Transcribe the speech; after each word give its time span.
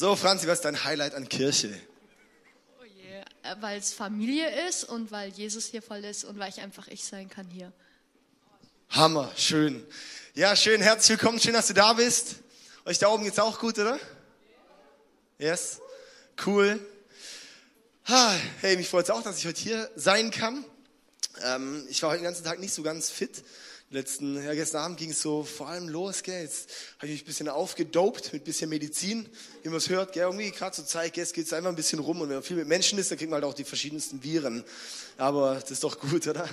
So, 0.00 0.16
Franzi, 0.16 0.46
was 0.46 0.60
ist 0.60 0.64
dein 0.64 0.82
Highlight 0.82 1.14
an 1.14 1.28
Kirche? 1.28 1.78
Oh 2.80 2.84
je, 2.84 3.18
äh, 3.42 3.56
weil 3.60 3.78
es 3.78 3.92
Familie 3.92 4.66
ist 4.66 4.84
und 4.84 5.10
weil 5.10 5.28
Jesus 5.28 5.66
hier 5.66 5.82
voll 5.82 6.02
ist 6.06 6.24
und 6.24 6.38
weil 6.38 6.48
ich 6.48 6.58
einfach 6.62 6.88
ich 6.88 7.04
sein 7.04 7.28
kann 7.28 7.46
hier. 7.50 7.70
Hammer, 8.88 9.30
schön. 9.36 9.86
Ja, 10.32 10.56
schön, 10.56 10.80
herzlich 10.80 11.18
willkommen, 11.18 11.38
schön, 11.38 11.52
dass 11.52 11.66
du 11.66 11.74
da 11.74 11.92
bist. 11.92 12.36
Euch 12.86 12.98
da 12.98 13.08
oben 13.08 13.24
geht's 13.24 13.38
auch 13.38 13.58
gut, 13.58 13.78
oder? 13.78 14.00
Yes, 15.38 15.82
cool. 16.46 16.80
Hey, 18.62 18.78
mich 18.78 18.88
freut 18.88 19.04
es 19.04 19.10
auch, 19.10 19.22
dass 19.22 19.36
ich 19.36 19.46
heute 19.46 19.60
hier 19.60 19.90
sein 19.96 20.30
kann. 20.30 20.64
Ähm, 21.42 21.86
ich 21.90 22.02
war 22.02 22.08
heute 22.08 22.20
den 22.20 22.24
ganzen 22.24 22.44
Tag 22.44 22.58
nicht 22.58 22.72
so 22.72 22.82
ganz 22.82 23.10
fit. 23.10 23.44
Letzten, 23.92 24.36
ja, 24.44 24.54
gestern 24.54 24.84
Abend 24.84 24.98
ging 24.98 25.10
es 25.10 25.20
so 25.20 25.42
vor 25.42 25.68
allem 25.68 25.88
los, 25.88 26.22
gell. 26.22 26.44
Jetzt 26.44 26.70
habe 26.98 27.08
ich 27.08 27.12
mich 27.12 27.22
ein 27.22 27.26
bisschen 27.26 27.48
aufgedopt 27.48 28.32
mit 28.32 28.42
ein 28.42 28.44
bisschen 28.44 28.70
Medizin, 28.70 29.28
wie 29.64 29.68
man 29.68 29.78
es 29.78 29.88
hört, 29.88 30.12
gell. 30.12 30.22
Irgendwie 30.22 30.52
gerade 30.52 30.76
zur 30.76 30.86
Zeit, 30.86 31.12
gell, 31.12 31.24
es 31.24 31.32
geht 31.32 31.52
einfach 31.52 31.70
ein 31.70 31.74
bisschen 31.74 31.98
rum 31.98 32.20
und 32.20 32.28
wenn 32.28 32.36
man 32.36 32.44
viel 32.44 32.56
mit 32.56 32.68
Menschen 32.68 33.00
ist, 33.00 33.10
dann 33.10 33.18
kriegt 33.18 33.28
man 33.28 33.42
halt 33.42 33.50
auch 33.50 33.54
die 33.54 33.64
verschiedensten 33.64 34.22
Viren. 34.22 34.62
Aber 35.18 35.56
das 35.56 35.72
ist 35.72 35.82
doch 35.82 35.98
gut, 35.98 36.28
oder? 36.28 36.48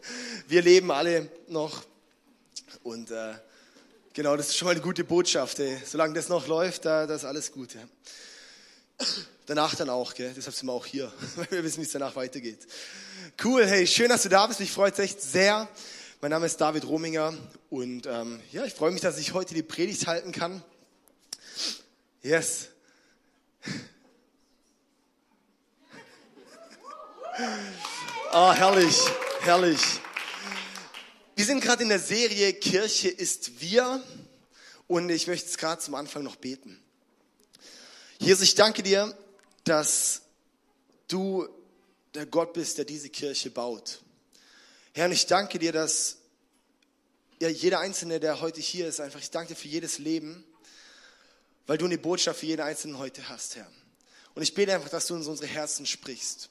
Wir 0.48 0.60
leben 0.60 0.90
alle 0.90 1.30
noch 1.48 1.82
und 2.82 3.10
äh, 3.10 3.32
genau, 4.12 4.36
das 4.36 4.48
ist 4.48 4.58
schon 4.58 4.66
mal 4.66 4.72
eine 4.72 4.82
gute 4.82 5.02
Botschaft. 5.02 5.60
Ey. 5.60 5.78
Solange 5.86 6.12
das 6.12 6.28
noch 6.28 6.46
läuft, 6.46 6.84
da, 6.84 7.06
da 7.06 7.14
ist 7.14 7.24
alles 7.24 7.52
gut. 7.52 7.70
Ja. 7.72 9.06
Danach 9.46 9.74
dann 9.76 9.88
auch, 9.88 10.12
gell? 10.12 10.34
deshalb 10.36 10.54
sind 10.54 10.66
wir 10.66 10.74
auch 10.74 10.84
hier, 10.84 11.10
weil 11.36 11.50
wir 11.52 11.64
wissen, 11.64 11.78
wie 11.78 11.86
es 11.86 11.92
danach 11.92 12.16
weitergeht. 12.16 12.66
Cool, 13.42 13.66
hey, 13.66 13.86
schön, 13.86 14.10
dass 14.10 14.24
du 14.24 14.28
da 14.28 14.46
bist. 14.46 14.60
Mich 14.60 14.70
freut 14.70 14.92
es 14.92 14.98
echt 14.98 15.22
sehr. 15.22 15.66
Mein 16.24 16.30
Name 16.30 16.46
ist 16.46 16.60
David 16.60 16.84
Rominger 16.84 17.36
und 17.68 18.06
ähm, 18.06 18.40
ja, 18.52 18.64
ich 18.64 18.74
freue 18.74 18.92
mich, 18.92 19.00
dass 19.00 19.18
ich 19.18 19.32
heute 19.32 19.54
die 19.54 19.64
Predigt 19.64 20.06
halten 20.06 20.30
kann. 20.30 20.62
Yes. 22.22 22.68
Oh, 28.32 28.52
herrlich, 28.54 28.96
herrlich. 29.40 29.80
Wir 31.34 31.44
sind 31.44 31.60
gerade 31.60 31.82
in 31.82 31.88
der 31.88 31.98
Serie 31.98 32.52
Kirche 32.52 33.08
ist 33.08 33.60
wir 33.60 34.00
und 34.86 35.10
ich 35.10 35.26
möchte 35.26 35.48
es 35.48 35.58
gerade 35.58 35.82
zum 35.82 35.96
Anfang 35.96 36.22
noch 36.22 36.36
beten. 36.36 36.80
Jesus, 38.20 38.44
ich 38.44 38.54
danke 38.54 38.84
dir, 38.84 39.12
dass 39.64 40.22
du 41.08 41.48
der 42.14 42.26
Gott 42.26 42.52
bist, 42.52 42.78
der 42.78 42.84
diese 42.84 43.08
Kirche 43.08 43.50
baut. 43.50 44.01
Herr, 44.94 45.06
und 45.06 45.12
ich 45.12 45.26
danke 45.26 45.58
dir, 45.58 45.72
dass 45.72 46.18
ja, 47.40 47.48
jeder 47.48 47.80
Einzelne, 47.80 48.20
der 48.20 48.42
heute 48.42 48.60
hier 48.60 48.86
ist, 48.86 49.00
einfach, 49.00 49.20
ich 49.20 49.30
danke 49.30 49.54
dir 49.54 49.58
für 49.58 49.68
jedes 49.68 49.98
Leben, 49.98 50.44
weil 51.66 51.78
du 51.78 51.86
eine 51.86 51.96
Botschaft 51.96 52.40
für 52.40 52.46
jeden 52.46 52.60
Einzelnen 52.60 52.98
heute 52.98 53.26
hast, 53.30 53.56
Herr. 53.56 53.66
Und 54.34 54.42
ich 54.42 54.52
bete 54.52 54.74
einfach, 54.74 54.90
dass 54.90 55.06
du 55.06 55.16
in 55.16 55.26
unsere 55.26 55.46
Herzen 55.46 55.86
sprichst. 55.86 56.50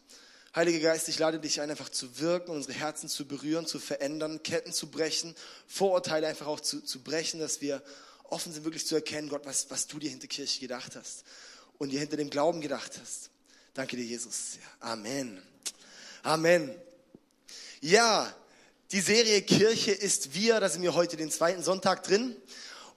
Heiliger 0.56 0.80
Geist, 0.80 1.08
ich 1.08 1.20
lade 1.20 1.40
dich 1.40 1.62
ein, 1.62 1.70
einfach 1.70 1.90
zu 1.90 2.20
wirken, 2.20 2.52
unsere 2.52 2.74
Herzen 2.74 3.08
zu 3.10 3.28
berühren, 3.28 3.68
zu 3.68 3.80
verändern, 3.80 4.42
Ketten 4.42 4.74
zu 4.74 4.90
brechen, 4.90 5.36
Vorurteile 5.68 6.28
einfach 6.28 6.48
auch 6.48 6.60
zu, 6.60 6.82
zu 6.82 7.04
brechen, 7.04 7.40
dass 7.40 7.62
wir 7.62 7.84
offen 8.24 8.52
sind, 8.52 8.64
wirklich 8.64 8.88
zu 8.88 8.96
erkennen, 8.96 9.30
Gott, 9.30 9.46
was, 9.46 9.70
was 9.70 9.86
du 9.86 10.00
dir 10.00 10.10
hinter 10.10 10.28
Kirche 10.28 10.60
gedacht 10.60 10.96
hast 10.96 11.26
und 11.78 11.90
dir 11.90 12.00
hinter 12.00 12.18
dem 12.18 12.32
Glauben 12.32 12.60
gedacht 12.60 13.00
hast. 13.00 13.30
Danke 13.76 13.98
dir, 13.98 14.06
Jesus. 14.06 14.58
Amen. 14.80 15.42
Amen. 16.24 16.76
Ja, 17.80 18.36
die 18.92 19.00
Serie 19.00 19.42
Kirche 19.42 19.92
ist 19.92 20.34
wir, 20.34 20.60
da 20.60 20.68
sind 20.68 20.82
wir 20.82 20.94
heute 20.94 21.16
den 21.16 21.32
zweiten 21.32 21.64
Sonntag 21.64 22.04
drin. 22.04 22.36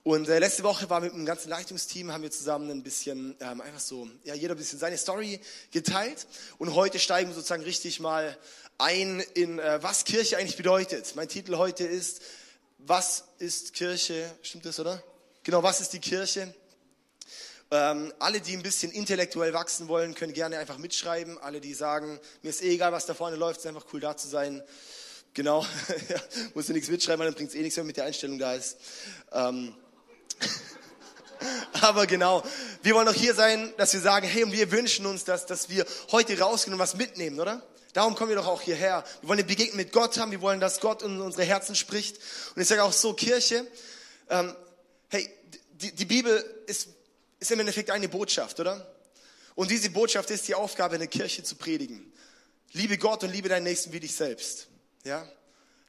Und 0.03 0.29
äh, 0.29 0.41
letzte 0.41 0.65
Woche 0.65 0.91
war 0.91 1.01
mit 1.01 1.13
dem 1.13 1.25
ganzen 1.25 1.51
Leitungsteam, 1.51 2.13
haben 2.13 2.23
wir 2.23 2.33
zusammen 2.33 2.69
ein 2.69 2.83
bisschen, 2.83 3.37
ähm, 3.41 3.61
einfach 3.61 3.79
so, 3.79 4.09
ja, 4.25 4.35
jeder 4.35 4.55
ein 4.55 4.57
bisschen 4.57 4.81
seine 4.81 4.99
Story 4.99 5.41
geteilt. 5.71 6.27
Und 6.59 6.75
heute 6.75 6.99
steigen 6.99 7.31
wir 7.31 7.35
sozusagen 7.35 7.63
richtig 7.63 8.01
mal 8.01 8.37
ein 8.77 9.21
in, 9.35 9.61
äh, 9.61 9.83
was 9.83 10.05
Kirche 10.05 10.37
eigentlich 10.37 10.57
bedeutet. 10.57 11.15
Mein 11.15 11.29
Titel 11.29 11.57
heute 11.57 11.85
ist, 11.85 12.23
was 12.79 13.25
ist 13.39 13.73
Kirche? 13.73 14.29
Stimmt 14.43 14.67
das, 14.67 14.81
oder? 14.81 15.01
Genau, 15.45 15.63
was 15.63 15.81
ist 15.81 15.93
die 15.93 16.01
Kirche? 16.01 16.53
Ähm, 17.71 18.13
alle, 18.19 18.41
die 18.41 18.57
ein 18.57 18.65
bisschen 18.65 18.91
intellektuell 18.91 19.53
wachsen 19.53 19.87
wollen, 19.87 20.15
können 20.15 20.33
gerne 20.33 20.59
einfach 20.59 20.79
mitschreiben. 20.79 21.39
Alle, 21.39 21.61
die 21.61 21.73
sagen, 21.73 22.19
mir 22.43 22.51
ist 22.51 22.63
eh 22.63 22.75
egal, 22.75 22.91
was 22.91 23.07
da 23.07 23.15
vorne 23.15 23.37
läuft, 23.37 23.61
ist 23.61 23.67
einfach 23.67 23.87
cool 23.93 24.01
da 24.01 24.17
zu 24.17 24.27
sein. 24.27 24.61
Genau, 25.35 25.67
ja, 26.09 26.17
musst 26.55 26.69
du 26.69 26.73
nichts 26.73 26.89
mitschreiben, 26.89 27.25
dann 27.25 27.35
bringt 27.35 27.51
es 27.51 27.57
eh 27.57 27.63
nichts, 27.63 27.77
wenn 27.77 27.87
mit 27.87 27.97
der 27.97 28.05
Einstellung 28.05 28.39
da 28.39 28.55
ist. 28.55 28.77
Ähm, 29.33 29.75
aber 31.83 32.07
genau, 32.07 32.45
wir 32.85 32.95
wollen 32.95 33.09
auch 33.09 33.15
hier 33.15 33.35
sein, 33.35 33.75
dass 33.77 33.93
wir 33.93 34.01
sagen, 34.01 34.29
hey, 34.29 34.45
und 34.45 34.53
wir 34.53 34.71
wünschen 34.71 35.07
uns, 35.07 35.25
dass, 35.25 35.45
dass 35.47 35.69
wir 35.69 35.85
heute 36.13 36.39
rausgehen 36.39 36.75
und 36.75 36.79
was 36.79 36.95
mitnehmen, 36.95 37.41
oder? 37.41 37.67
Darum 37.95 38.15
kommen 38.15 38.29
wir 38.29 38.37
doch 38.37 38.47
auch 38.47 38.63
hierher. 38.63 39.03
Wir 39.23 39.29
wollen 39.29 39.41
eine 39.41 39.49
Begegnung 39.49 39.77
mit 39.77 39.91
Gott 39.91 40.17
haben, 40.19 40.31
wir 40.31 40.41
wollen, 40.41 40.61
dass 40.61 40.79
Gott 40.79 41.03
in 41.03 41.21
unsere 41.21 41.43
Herzen 41.43 41.75
spricht. 41.75 42.19
Und 42.55 42.63
ich 42.63 42.69
sage 42.69 42.85
auch 42.85 42.93
so, 42.93 43.13
Kirche, 43.13 43.67
ähm, 44.31 44.55
hey, 45.09 45.29
die, 45.73 45.93
die 45.93 46.05
Bibel 46.05 46.45
ist, 46.69 46.91
ist 47.41 47.51
im 47.51 47.59
Endeffekt 47.59 47.91
eine 47.91 48.09
Botschaft, 48.09 48.61
oder? 48.61 48.87
Und 49.57 49.73
diese 49.73 49.91
Botschaft 49.91 50.31
ist 50.31 50.47
die 50.47 50.55
Aufgabe, 50.55 50.95
in 50.95 51.01
der 51.01 51.09
Kirche 51.09 51.43
zu 51.43 51.57
predigen. 51.57 52.13
Liebe 52.71 52.99
Gott 52.99 53.25
und 53.25 53.33
liebe 53.33 53.49
deinen 53.49 53.65
Nächsten 53.65 53.93
wie 53.93 54.01
dich 54.01 54.15
selbst. 54.15 54.69
Ja? 55.05 55.27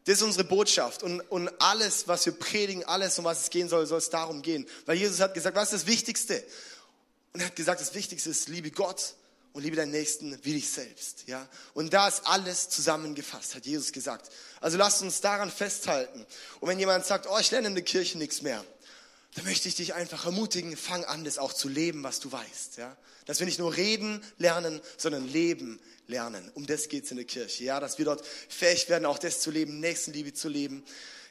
Das 0.06 0.18
ist 0.18 0.22
unsere 0.22 0.44
Botschaft. 0.44 1.02
Und, 1.02 1.20
und 1.22 1.50
alles, 1.60 2.08
was 2.08 2.26
wir 2.26 2.34
predigen, 2.34 2.84
alles, 2.84 3.18
um 3.18 3.26
was 3.26 3.42
es 3.42 3.50
gehen 3.50 3.68
soll, 3.68 3.88
soll 3.88 3.98
es 3.98 4.10
darum 4.10 4.42
gehen. 4.42 4.68
Weil 4.86 4.98
Jesus 4.98 5.20
hat 5.20 5.34
gesagt, 5.34 5.56
was 5.56 5.74
ist 5.74 5.84
das 5.84 5.88
Wichtigste? 5.88 6.44
Und 7.34 7.40
er 7.42 7.48
hat 7.48 7.56
gesagt, 7.56 7.82
das 7.82 7.96
Wichtigste 7.96 8.30
ist, 8.30 8.48
liebe 8.48 8.70
Gott 8.70 9.16
und 9.54 9.64
liebe 9.64 9.76
deinen 9.76 9.92
Nächsten 9.92 10.38
wie 10.44 10.54
dich 10.54 10.70
selbst. 10.70 11.24
Ja? 11.28 11.48
Und 11.74 11.94
da 11.94 12.08
ist 12.08 12.28
alles 12.28 12.70
zusammengefasst, 12.70 13.56
hat 13.56 13.66
Jesus 13.66 13.92
gesagt. 13.92 14.30
Also 14.62 14.78
lasst 14.78 15.02
uns 15.02 15.22
daran 15.22 15.50
festhalten. 15.50 16.26
Und 16.60 16.70
wenn 16.70 16.78
jemand 16.78 17.06
sagt, 17.06 17.26
oh, 17.28 17.38
ich 17.40 17.50
lerne 17.52 17.70
in 17.70 17.76
der 17.76 17.84
Kirche 17.84 18.18
nichts 18.18 18.42
mehr, 18.42 18.64
dann 19.36 19.44
möchte 19.44 19.68
ich 19.68 19.76
dich 19.76 19.94
einfach 19.94 20.26
ermutigen, 20.26 20.76
fang 20.78 21.04
an, 21.04 21.26
das 21.26 21.38
auch 21.38 21.52
zu 21.52 21.68
leben, 21.68 22.04
was 22.04 22.22
du 22.22 22.32
weißt. 22.32 22.78
Ja? 22.78 22.96
Dass 23.26 23.40
wir 23.40 23.46
nicht 23.46 23.60
nur 23.60 23.76
reden 23.76 24.24
lernen, 24.38 24.80
sondern 24.98 25.28
leben 25.28 25.80
lernen. 26.08 26.50
Um 26.56 26.66
das 26.66 26.88
geht's 26.88 27.12
in 27.12 27.18
der 27.18 27.26
Kirche. 27.26 27.66
Ja? 27.66 27.82
Dass 27.82 27.98
wir 27.98 28.06
dort 28.06 28.26
fähig 28.26 28.88
werden, 28.88 29.06
auch 29.06 29.20
das 29.20 29.42
zu 29.42 29.52
leben, 29.52 29.82
Nächstenliebe 29.82 30.34
zu 30.34 30.48
leben. 30.48 30.86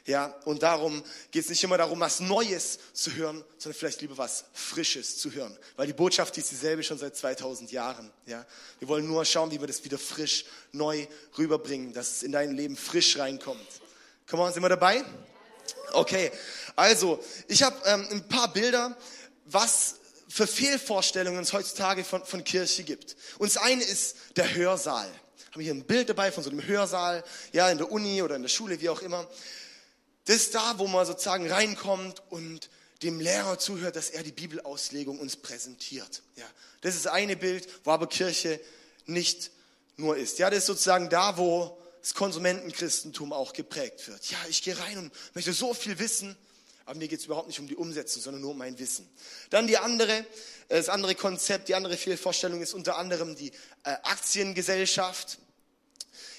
Ja? 0.05 0.27
Und 0.45 0.61
darum 0.61 1.03
geht's 1.31 1.49
nicht 1.49 1.63
immer 1.63 1.79
darum, 1.79 1.99
was 1.99 2.19
Neues 2.19 2.77
zu 2.93 3.11
hören, 3.15 3.43
sondern 3.57 3.79
vielleicht 3.79 4.01
lieber 4.01 4.19
was 4.19 4.45
Frisches 4.53 5.17
zu 5.17 5.31
hören. 5.31 5.57
Weil 5.75 5.87
die 5.87 5.93
Botschaft 5.93 6.37
ist 6.37 6.51
dieselbe 6.51 6.83
schon 6.83 6.99
seit 6.99 7.15
2000 7.15 7.71
Jahren. 7.71 8.11
Ja? 8.27 8.45
Wir 8.77 8.87
wollen 8.87 9.07
nur 9.07 9.25
schauen, 9.25 9.49
wie 9.49 9.59
wir 9.59 9.67
das 9.67 9.83
wieder 9.83 9.97
frisch, 9.97 10.45
neu 10.71 11.07
rüberbringen, 11.39 11.91
dass 11.91 12.17
es 12.17 12.23
in 12.23 12.33
dein 12.33 12.55
Leben 12.55 12.77
frisch 12.77 13.17
reinkommt. 13.17 13.65
Kommen 14.27 14.43
wir 14.43 14.47
uns 14.47 14.57
immer 14.57 14.69
dabei? 14.69 15.03
Okay, 15.93 16.31
also 16.75 17.23
ich 17.47 17.63
habe 17.63 17.75
ähm, 17.85 18.07
ein 18.11 18.27
paar 18.27 18.51
Bilder, 18.51 18.95
was 19.45 19.95
für 20.27 20.47
Fehlvorstellungen 20.47 21.41
es 21.41 21.53
heutzutage 21.53 22.03
von, 22.03 22.25
von 22.25 22.43
Kirche 22.43 22.83
gibt. 22.83 23.15
Und 23.37 23.53
das 23.53 23.61
eine 23.61 23.83
ist 23.83 24.17
der 24.35 24.53
Hörsaal. 24.53 25.09
Haben 25.51 25.61
hier 25.61 25.73
ein 25.73 25.85
Bild 25.85 26.09
dabei 26.09 26.31
von 26.31 26.43
so 26.43 26.49
einem 26.49 26.65
Hörsaal, 26.65 27.23
ja, 27.53 27.69
in 27.69 27.77
der 27.77 27.89
Uni 27.91 28.21
oder 28.21 28.35
in 28.35 28.41
der 28.41 28.49
Schule, 28.49 28.81
wie 28.81 28.89
auch 28.89 29.01
immer. 29.01 29.25
Das 30.25 30.35
ist 30.37 30.55
da, 30.55 30.77
wo 30.77 30.87
man 30.87 31.05
sozusagen 31.05 31.49
reinkommt 31.49 32.21
und 32.29 32.69
dem 33.03 33.19
Lehrer 33.19 33.59
zuhört, 33.59 33.95
dass 33.95 34.09
er 34.09 34.23
die 34.23 34.31
Bibelauslegung 34.31 35.19
uns 35.19 35.37
präsentiert. 35.37 36.23
Ja, 36.35 36.45
das 36.81 36.95
ist 36.95 37.07
eine 37.07 37.37
Bild, 37.37 37.67
wo 37.85 37.91
aber 37.91 38.07
Kirche 38.07 38.59
nicht 39.05 39.51
nur 39.97 40.17
ist. 40.17 40.39
Ja, 40.39 40.49
das 40.49 40.59
ist 40.59 40.65
sozusagen 40.65 41.09
da, 41.09 41.37
wo 41.37 41.77
das 42.05 42.13
Konsumentenchristentum 42.13 43.33
auch 43.33 43.51
geprägt 43.51 44.07
wird. 44.07 44.29
Ja, 44.29 44.37
ich 44.47 44.61
gehe 44.61 44.77
rein 44.77 44.99
und 44.99 45.11
möchte 45.33 45.53
so 45.53 45.73
viel 45.73 45.97
wissen, 45.97 46.37
aber 46.85 46.99
mir 46.99 47.07
geht 47.07 47.19
es 47.19 47.25
überhaupt 47.25 47.47
nicht 47.47 47.59
um 47.59 47.67
die 47.67 47.75
Umsetzung, 47.75 48.21
sondern 48.21 48.41
nur 48.41 48.51
um 48.51 48.59
mein 48.59 48.77
Wissen. 48.77 49.09
Dann 49.49 49.65
die 49.65 49.79
andere, 49.79 50.19
äh, 50.19 50.25
das 50.77 50.87
andere 50.87 51.15
Konzept, 51.15 51.67
die 51.67 51.73
andere 51.73 51.97
Fehlvorstellung 51.97 52.61
ist 52.61 52.75
unter 52.75 52.97
anderem 52.97 53.35
die 53.35 53.49
äh, 53.85 53.89
Aktiengesellschaft. 54.03 55.39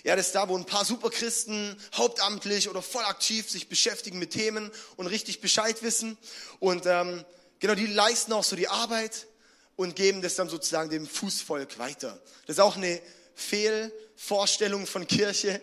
Ja, 0.05 0.15
das 0.15 0.27
ist 0.27 0.37
da, 0.37 0.49
wo 0.49 0.57
ein 0.57 0.67
paar 0.67 0.85
Superchristen 0.85 1.77
hauptamtlich 1.97 2.69
oder 2.69 2.81
voll 2.81 3.03
aktiv 3.03 3.51
sich 3.51 3.69
beschäftigen 3.69 4.21
mit 4.21 4.31
Themen 4.31 4.71
und 4.95 5.09
richtig 5.09 5.41
Bescheid 5.41 5.83
wissen. 5.83 6.17
Und 6.61 6.87
ähm, 6.87 7.25
genau, 7.59 7.75
die 7.75 7.89
leisten 7.89 8.33
auch 8.35 8.45
so 8.45 8.55
die 8.55 8.69
Arbeit 8.69 9.27
und 9.75 9.97
geben 9.97 10.23
das 10.23 10.37
dann 10.37 10.49
sozusagen 10.49 10.91
dem 10.91 11.09
Fußvolk 11.09 11.81
weiter. 11.81 12.21
Das 12.47 12.55
ist 12.55 12.61
auch 12.61 12.77
eine 12.77 13.03
Fehlvorstellung 13.37 14.87
von 14.87 15.07
Kirche. 15.07 15.61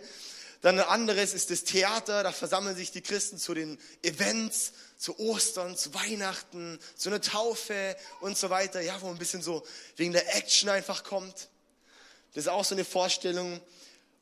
Dann 0.61 0.79
ein 0.79 0.87
anderes 0.87 1.33
ist 1.33 1.49
das 1.49 1.65
Theater, 1.65 2.23
da 2.23 2.31
versammeln 2.31 2.77
sich 2.77 2.91
die 2.91 3.01
Christen 3.01 3.37
zu 3.37 3.53
den 3.53 3.77
Events, 4.01 4.71
zu 4.97 5.19
Ostern, 5.19 5.75
zu 5.75 5.93
Weihnachten, 5.93 6.79
zu 6.95 7.09
einer 7.09 7.19
Taufe 7.19 7.97
und 8.21 8.37
so 8.37 8.49
weiter, 8.49 8.79
ja, 8.79 9.01
wo 9.01 9.09
ein 9.09 9.17
bisschen 9.17 9.41
so 9.41 9.65
wegen 9.97 10.13
der 10.13 10.33
Action 10.37 10.69
einfach 10.69 11.03
kommt. 11.03 11.49
Das 12.33 12.45
ist 12.45 12.47
auch 12.47 12.63
so 12.63 12.75
eine 12.75 12.85
Vorstellung. 12.85 13.59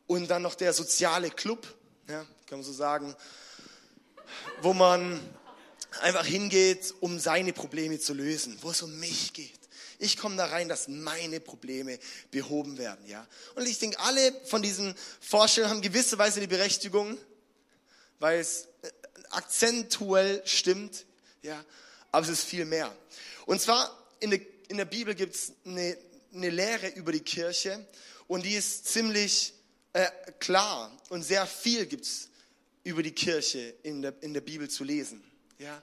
Und 0.08 0.30
dann 0.30 0.42
noch 0.42 0.56
der 0.56 0.74
soziale 0.74 1.30
Club, 1.30 1.68
ja, 2.10 2.26
kann 2.48 2.60
man 2.60 2.64
so 2.64 2.74
sagen, 2.74 3.16
wo 4.62 4.74
man 4.74 5.22
einfach 6.02 6.26
hingeht, 6.26 6.94
um 7.02 7.20
seine 7.20 7.54
Probleme 7.54 8.00
zu 8.00 8.14
lösen, 8.14 8.58
wo 8.62 8.72
es 8.72 8.82
um 8.82 9.00
mich 9.00 9.32
geht. 9.34 9.61
Ich 10.02 10.18
komme 10.18 10.36
da 10.36 10.48
rein, 10.48 10.68
dass 10.68 10.88
meine 10.88 11.40
Probleme 11.40 12.00
behoben 12.32 12.80
werden, 12.80 13.06
ja. 13.06 13.28
Und 13.54 13.68
ich 13.68 13.78
denke, 13.78 14.00
alle 14.00 14.34
von 14.46 14.64
diesen 14.64 14.96
Vorstellungen 15.20 15.76
haben 15.76 15.82
gewisse 15.82 16.18
Weise 16.18 16.40
die 16.40 16.48
Berechtigung, 16.48 17.20
weil 18.18 18.40
es 18.40 18.68
äh, 18.82 18.90
akzentuell 19.30 20.42
stimmt, 20.44 21.06
ja. 21.44 21.64
Aber 22.12 22.26
es 22.26 22.32
ist 22.32 22.46
viel 22.46 22.66
mehr. 22.66 22.92
Und 23.46 23.62
zwar 23.62 23.96
in 24.20 24.32
der, 24.32 24.42
in 24.70 24.78
der 24.78 24.86
Bibel 24.86 25.14
gibt 25.14 25.36
es 25.36 25.54
eine, 25.66 25.96
eine 26.34 26.50
Lehre 26.50 26.88
über 26.90 27.12
die 27.12 27.20
Kirche 27.20 27.86
und 28.28 28.44
die 28.44 28.56
ist 28.56 28.88
ziemlich 28.88 29.54
äh, 29.94 30.10
klar 30.40 30.92
und 31.10 31.22
sehr 31.22 31.46
viel 31.46 31.86
gibt 31.86 32.06
es 32.06 32.30
über 32.84 33.04
die 33.04 33.12
Kirche 33.12 33.76
in 33.84 34.02
der, 34.02 34.16
in 34.22 34.34
der 34.34 34.42
Bibel 34.42 34.68
zu 34.68 34.84
lesen. 34.84 35.24
Ja? 35.60 35.80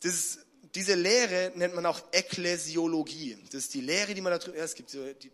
Das 0.00 0.14
ist, 0.14 0.38
diese 0.74 0.94
Lehre 0.94 1.52
nennt 1.54 1.74
man 1.74 1.86
auch 1.86 2.00
Ekklesiologie. 2.12 3.38
Das 3.50 3.64
ist 3.64 3.74
die 3.74 3.80
Lehre, 3.80 4.14
die 4.14 4.20
man 4.20 4.38
darüber, 4.38 4.56
ja, 4.56 4.64
es 4.64 4.74
gibt 4.74 4.90
so, 4.90 5.04
die, 5.12 5.30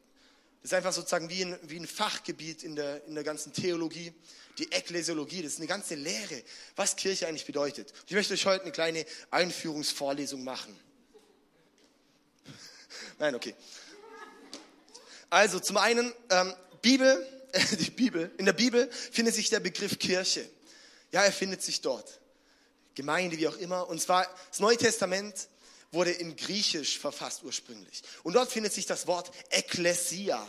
das 0.62 0.70
ist 0.70 0.74
einfach 0.74 0.92
sozusagen 0.92 1.28
wie 1.28 1.44
ein, 1.44 1.58
wie 1.62 1.78
ein 1.78 1.86
Fachgebiet 1.86 2.62
in 2.62 2.76
der, 2.76 3.04
in 3.06 3.14
der 3.14 3.24
ganzen 3.24 3.52
Theologie. 3.52 4.12
Die 4.58 4.70
Ekklesiologie, 4.70 5.42
das 5.42 5.54
ist 5.54 5.58
eine 5.58 5.66
ganze 5.66 5.94
Lehre, 5.96 6.42
was 6.76 6.96
Kirche 6.96 7.26
eigentlich 7.26 7.44
bedeutet. 7.44 7.92
Ich 8.06 8.14
möchte 8.14 8.34
euch 8.34 8.46
heute 8.46 8.62
eine 8.62 8.72
kleine 8.72 9.04
Einführungsvorlesung 9.30 10.44
machen. 10.44 10.78
Nein, 13.18 13.34
okay. 13.34 13.54
Also 15.28 15.58
zum 15.58 15.76
einen, 15.76 16.12
ähm, 16.30 16.54
Bibel 16.80 17.26
die 17.78 17.90
Bibel, 17.90 18.30
in 18.38 18.46
der 18.46 18.52
Bibel 18.52 18.90
findet 18.90 19.34
sich 19.34 19.48
der 19.50 19.60
Begriff 19.60 19.98
Kirche. 19.98 20.48
Ja, 21.12 21.22
er 21.22 21.32
findet 21.32 21.62
sich 21.62 21.80
dort. 21.80 22.20
Gemeinde, 22.94 23.38
wie 23.38 23.48
auch 23.48 23.56
immer. 23.56 23.88
Und 23.88 24.00
zwar, 24.00 24.28
das 24.50 24.60
Neue 24.60 24.76
Testament 24.76 25.48
wurde 25.92 26.10
in 26.10 26.36
Griechisch 26.36 26.98
verfasst 26.98 27.42
ursprünglich. 27.44 28.02
Und 28.22 28.34
dort 28.34 28.50
findet 28.50 28.72
sich 28.72 28.86
das 28.86 29.06
Wort 29.06 29.30
Ekklesia. 29.50 30.46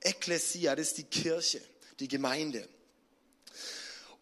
Ekklesia, 0.00 0.76
das 0.76 0.88
ist 0.88 0.98
die 0.98 1.04
Kirche, 1.04 1.60
die 2.00 2.08
Gemeinde. 2.08 2.68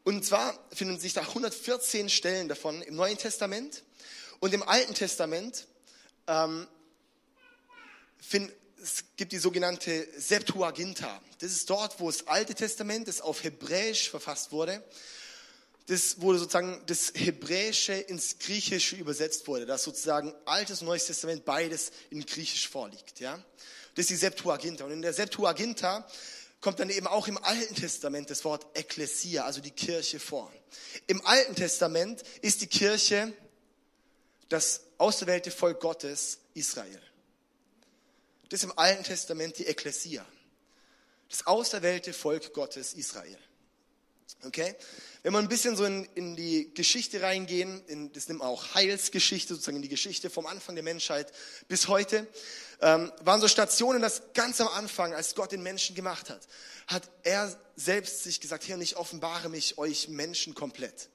Und 0.05 0.25
zwar 0.25 0.59
finden 0.73 0.99
sich 0.99 1.12
da 1.12 1.23
114 1.23 2.09
Stellen 2.09 2.49
davon 2.49 2.82
im 2.82 2.97
Neuen 2.97 3.19
Testament. 3.19 3.82
Und 4.41 4.55
im 4.55 4.62
Alten 4.62 4.94
Testament 4.94 5.67
ähm, 6.26 6.67
find, 8.20 8.53
es 8.82 9.05
gibt 9.17 9.31
die 9.31 9.38
sogenannte 9.38 10.09
Septuaginta. 10.19 11.20
Das 11.38 11.53
ist 11.53 11.70
dort, 11.70 12.00
wo 12.00 12.11
das 12.11 12.26
Alte 12.26 12.55
Testament, 12.55 13.06
das 13.06 13.20
auf 13.20 13.44
Hebräisch 13.44 14.11
verfasst 14.11 14.50
wurde, 14.50 14.82
das 15.93 16.23
wurde 16.23 16.39
sozusagen 16.39 16.83
das 16.87 17.12
Hebräische 17.15 17.93
ins 17.93 18.39
Griechische 18.39 18.97
übersetzt 18.97 19.47
wurde, 19.47 19.67
dass 19.67 19.83
sozusagen 19.83 20.35
Altes 20.47 20.81
und 20.81 20.87
Neues 20.87 21.05
Testament 21.05 21.44
beides 21.44 21.93
in 22.09 22.25
Griechisch 22.25 22.67
vorliegt. 22.67 23.21
Ja? 23.21 23.39
Das 23.94 24.05
ist 24.05 24.11
die 24.11 24.17
Septuaginta. 24.17 24.87
Und 24.87 24.93
in 24.93 25.03
der 25.03 25.12
Septuaginta 25.12 26.09
kommt 26.62 26.81
dann 26.81 26.89
eben 26.89 27.06
auch 27.06 27.29
im 27.29 27.37
Alten 27.37 27.75
Testament 27.75 28.31
das 28.31 28.43
Wort 28.47 28.67
Ekklesia, 28.75 29.44
also 29.44 29.61
die 29.61 29.71
Kirche 29.71 30.19
vor. 30.19 30.50
Im 31.09 31.25
Alten 31.27 31.55
Testament 31.55 32.23
ist 32.41 32.62
die 32.62 32.69
Kirche 32.69 33.35
das 34.49 34.81
auserwählte 34.97 35.50
Volk 35.50 35.81
Gottes 35.81 36.38
Israel. 36.55 37.03
Das 38.49 38.61
ist 38.61 38.65
im 38.65 38.79
Alten 38.79 39.05
Testament 39.05 39.59
die 39.59 39.67
Ekklesia. 39.67 40.25
Das 41.29 41.47
auserwählte 41.47 42.15
Volk 42.15 42.55
Gottes 42.55 42.95
Israel. 42.95 43.38
Okay? 44.44 44.75
Wenn 45.23 45.32
wir 45.32 45.38
ein 45.38 45.49
bisschen 45.49 45.76
so 45.76 45.84
in, 45.84 46.05
in 46.14 46.34
die 46.34 46.73
Geschichte 46.75 47.23
reingehen, 47.23 47.82
in, 47.87 48.12
das 48.12 48.29
nimmt 48.29 48.43
auch 48.43 48.75
Heilsgeschichte, 48.75 49.55
sozusagen 49.55 49.76
in 49.76 49.82
die 49.82 49.88
Geschichte 49.88 50.31
vom 50.31 50.46
Anfang 50.46 50.75
der 50.75 50.82
Menschheit 50.82 51.32
bis 51.69 51.88
heute, 51.88 52.26
ähm, 52.81 53.12
waren 53.20 53.40
so 53.40 53.46
Stationen, 53.46 54.02
dass 54.02 54.23
ganz 54.34 54.61
am 54.61 54.69
Anfang, 54.69 55.14
als 55.14 55.34
Gott 55.34 55.52
den 55.52 55.62
Menschen 55.62 55.94
gemacht 55.94 56.29
hat, 56.29 56.49
hat 56.88 57.08
er 57.23 57.56
selbst 57.76 58.25
sich 58.25 58.40
gesagt, 58.40 58.69
und 58.69 58.81
ich 58.81 58.96
offenbare 58.96 59.49
mich 59.49 59.79
euch 59.79 60.08
Menschen 60.08 60.55
komplett. 60.55 61.08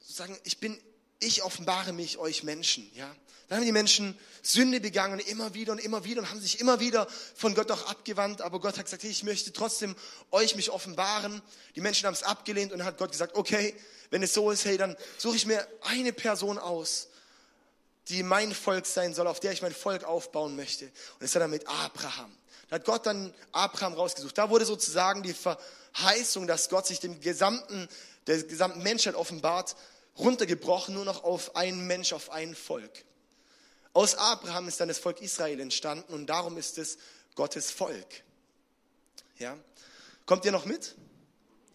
Sozusagen, 0.00 0.38
ich 0.44 0.58
bin, 0.58 0.80
ich 1.20 1.42
offenbare 1.42 1.92
mich 1.92 2.18
euch 2.18 2.42
Menschen, 2.42 2.90
ja. 2.94 3.14
Dann 3.48 3.58
haben 3.58 3.66
die 3.66 3.72
Menschen 3.72 4.18
Sünde 4.42 4.80
begangen, 4.80 5.20
immer 5.20 5.54
wieder 5.54 5.72
und 5.72 5.78
immer 5.78 6.04
wieder 6.04 6.22
und 6.22 6.30
haben 6.30 6.40
sich 6.40 6.60
immer 6.60 6.80
wieder 6.80 7.06
von 7.34 7.54
Gott 7.54 7.70
auch 7.70 7.86
abgewandt. 7.88 8.40
Aber 8.40 8.58
Gott 8.58 8.78
hat 8.78 8.86
gesagt, 8.86 9.02
hey, 9.02 9.10
ich 9.10 9.22
möchte 9.22 9.52
trotzdem 9.52 9.94
euch 10.30 10.56
mich 10.56 10.70
offenbaren. 10.70 11.42
Die 11.76 11.80
Menschen 11.80 12.06
haben 12.06 12.14
es 12.14 12.22
abgelehnt 12.22 12.72
und 12.72 12.78
dann 12.78 12.86
hat 12.86 12.96
Gott 12.96 13.12
gesagt, 13.12 13.36
okay, 13.36 13.74
wenn 14.10 14.22
es 14.22 14.32
so 14.32 14.50
ist, 14.50 14.64
hey, 14.64 14.78
dann 14.78 14.96
suche 15.18 15.36
ich 15.36 15.46
mir 15.46 15.66
eine 15.82 16.12
Person 16.12 16.58
aus, 16.58 17.08
die 18.08 18.22
mein 18.22 18.54
Volk 18.54 18.86
sein 18.86 19.14
soll, 19.14 19.26
auf 19.26 19.40
der 19.40 19.52
ich 19.52 19.62
mein 19.62 19.74
Volk 19.74 20.04
aufbauen 20.04 20.56
möchte. 20.56 20.86
Und 20.86 21.22
das 21.22 21.34
hat 21.34 21.42
er 21.42 21.48
mit 21.48 21.66
Abraham. 21.68 22.34
Da 22.68 22.76
hat 22.76 22.84
Gott 22.84 23.06
dann 23.06 23.32
Abraham 23.52 23.94
rausgesucht. 23.94 24.36
Da 24.36 24.50
wurde 24.50 24.64
sozusagen 24.64 25.22
die 25.22 25.34
Verheißung, 25.34 26.46
dass 26.46 26.70
Gott 26.70 26.86
sich 26.86 27.00
dem 27.00 27.20
gesamten, 27.20 27.88
der 28.26 28.42
gesamten 28.42 28.82
Menschheit 28.82 29.14
offenbart, 29.14 29.76
runtergebrochen, 30.18 30.94
nur 30.94 31.04
noch 31.04 31.24
auf 31.24 31.56
einen 31.56 31.86
Mensch, 31.86 32.12
auf 32.12 32.30
ein 32.30 32.54
Volk. 32.54 33.04
Aus 33.92 34.16
Abraham 34.16 34.68
ist 34.68 34.80
dann 34.80 34.88
das 34.88 34.98
Volk 34.98 35.20
Israel 35.20 35.60
entstanden 35.60 36.12
und 36.12 36.26
darum 36.26 36.56
ist 36.56 36.78
es 36.78 36.98
Gottes 37.34 37.70
Volk. 37.70 38.22
Ja? 39.38 39.56
Kommt 40.26 40.44
ihr 40.44 40.52
noch 40.52 40.64
mit? 40.64 40.94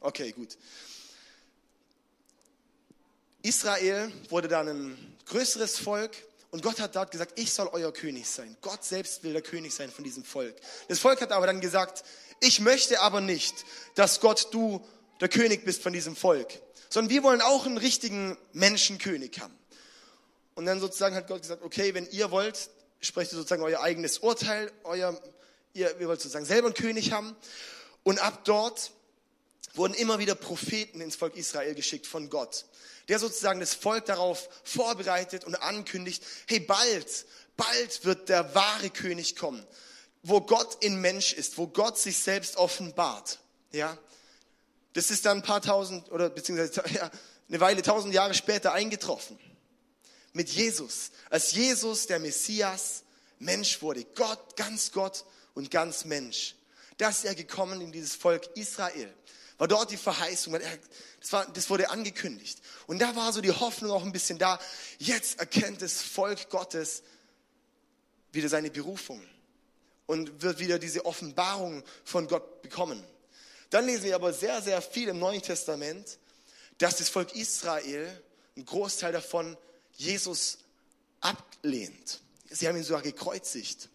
Okay, 0.01 0.31
gut. 0.31 0.57
Israel 3.41 4.11
wurde 4.29 4.47
dann 4.47 4.67
ein 4.67 5.17
größeres 5.25 5.77
Volk 5.77 6.15
und 6.51 6.63
Gott 6.63 6.79
hat 6.79 6.95
dort 6.95 7.11
gesagt, 7.11 7.39
ich 7.39 7.53
soll 7.53 7.69
euer 7.71 7.93
König 7.93 8.27
sein. 8.27 8.57
Gott 8.61 8.83
selbst 8.83 9.23
will 9.23 9.33
der 9.33 9.41
König 9.41 9.73
sein 9.73 9.91
von 9.91 10.03
diesem 10.03 10.23
Volk. 10.23 10.55
Das 10.87 10.99
Volk 10.99 11.21
hat 11.21 11.31
aber 11.31 11.47
dann 11.47 11.61
gesagt, 11.61 12.03
ich 12.41 12.59
möchte 12.59 12.99
aber 13.01 13.21
nicht, 13.21 13.65
dass 13.95 14.19
Gott 14.19 14.47
du 14.51 14.85
der 15.21 15.29
König 15.29 15.63
bist 15.63 15.83
von 15.83 15.93
diesem 15.93 16.15
Volk, 16.15 16.59
sondern 16.89 17.11
wir 17.11 17.23
wollen 17.23 17.41
auch 17.41 17.65
einen 17.65 17.77
richtigen 17.77 18.37
Menschenkönig 18.53 19.39
haben. 19.39 19.57
Und 20.55 20.65
dann 20.65 20.79
sozusagen 20.79 21.15
hat 21.15 21.27
Gott 21.27 21.41
gesagt, 21.41 21.63
okay, 21.63 21.93
wenn 21.93 22.09
ihr 22.09 22.31
wollt, 22.31 22.69
sprecht 22.99 23.31
ihr 23.31 23.37
sozusagen 23.37 23.63
euer 23.63 23.81
eigenes 23.81 24.17
Urteil, 24.17 24.71
euer, 24.83 25.19
ihr, 25.73 25.97
ihr 25.99 26.07
wollt 26.07 26.19
sozusagen 26.19 26.45
selber 26.45 26.67
einen 26.67 26.75
König 26.75 27.11
haben. 27.11 27.35
Und 28.03 28.19
ab 28.19 28.43
dort 28.43 28.91
wurden 29.73 29.93
immer 29.93 30.19
wieder 30.19 30.35
Propheten 30.35 30.99
ins 30.99 31.15
Volk 31.15 31.35
Israel 31.35 31.75
geschickt 31.75 32.07
von 32.07 32.29
Gott, 32.29 32.65
der 33.07 33.19
sozusagen 33.19 33.59
das 33.59 33.73
Volk 33.73 34.05
darauf 34.05 34.49
vorbereitet 34.63 35.45
und 35.45 35.55
ankündigt, 35.55 36.23
hey, 36.47 36.59
bald, 36.59 37.25
bald 37.55 38.03
wird 38.03 38.29
der 38.29 38.55
wahre 38.55 38.89
König 38.89 39.35
kommen, 39.35 39.65
wo 40.23 40.41
Gott 40.41 40.83
in 40.83 40.99
Mensch 40.99 41.33
ist, 41.33 41.57
wo 41.57 41.67
Gott 41.67 41.97
sich 41.97 42.17
selbst 42.17 42.57
offenbart. 42.57 43.39
Ja, 43.71 43.97
das 44.93 45.11
ist 45.11 45.25
dann 45.25 45.37
ein 45.37 45.43
paar 45.43 45.61
tausend 45.61 46.11
oder 46.11 46.29
beziehungsweise 46.29 46.83
ja, 46.93 47.09
eine 47.47 47.59
Weile, 47.59 47.81
tausend 47.81 48.13
Jahre 48.13 48.33
später 48.33 48.73
eingetroffen 48.73 49.39
mit 50.33 50.49
Jesus. 50.49 51.11
Als 51.29 51.51
Jesus, 51.51 52.07
der 52.07 52.19
Messias, 52.19 53.03
Mensch 53.39 53.81
wurde. 53.81 54.05
Gott, 54.15 54.55
ganz 54.55 54.91
Gott 54.91 55.25
und 55.53 55.71
ganz 55.71 56.05
Mensch. 56.05 56.55
Das 56.97 57.19
ist 57.19 57.25
er 57.25 57.35
gekommen 57.35 57.81
in 57.81 57.91
dieses 57.91 58.15
Volk 58.15 58.49
Israel. 58.55 59.13
War 59.57 59.67
dort 59.67 59.91
die 59.91 59.97
Verheißung, 59.97 60.57
das, 61.19 61.33
war, 61.33 61.45
das 61.51 61.69
wurde 61.69 61.89
angekündigt. 61.89 62.59
Und 62.87 62.99
da 62.99 63.15
war 63.15 63.33
so 63.33 63.41
die 63.41 63.51
Hoffnung 63.51 63.91
auch 63.91 64.03
ein 64.03 64.11
bisschen 64.11 64.37
da. 64.37 64.59
Jetzt 64.99 65.39
erkennt 65.39 65.81
das 65.81 66.01
Volk 66.01 66.49
Gottes 66.49 67.03
wieder 68.31 68.47
seine 68.47 68.71
Berufung 68.71 69.21
und 70.05 70.41
wird 70.41 70.59
wieder 70.59 70.79
diese 70.79 71.05
Offenbarung 71.05 71.83
von 72.03 72.27
Gott 72.27 72.61
bekommen. 72.61 73.03
Dann 73.69 73.85
lesen 73.85 74.05
wir 74.05 74.15
aber 74.15 74.33
sehr, 74.33 74.61
sehr 74.61 74.81
viel 74.81 75.09
im 75.09 75.19
Neuen 75.19 75.41
Testament, 75.41 76.17
dass 76.77 76.97
das 76.97 77.09
Volk 77.09 77.35
Israel, 77.35 78.21
ein 78.57 78.65
Großteil 78.65 79.11
davon, 79.11 79.57
Jesus 79.95 80.59
ablehnt. 81.19 82.21
Sie 82.49 82.67
haben 82.67 82.77
ihn 82.77 82.83
sogar 82.83 83.01
gekreuzigt. 83.01 83.89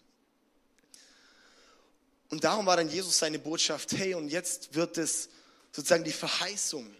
Und 2.31 2.45
darum 2.45 2.67
war 2.67 2.77
dann 2.77 2.89
Jesus 2.89 3.19
seine 3.19 3.39
Botschaft, 3.39 3.93
hey, 3.93 4.15
und 4.15 4.29
jetzt 4.29 4.75
wird 4.75 4.99
es 4.99 5.29
sozusagen 5.73 6.05
die 6.05 6.13
Verheißung, 6.13 6.95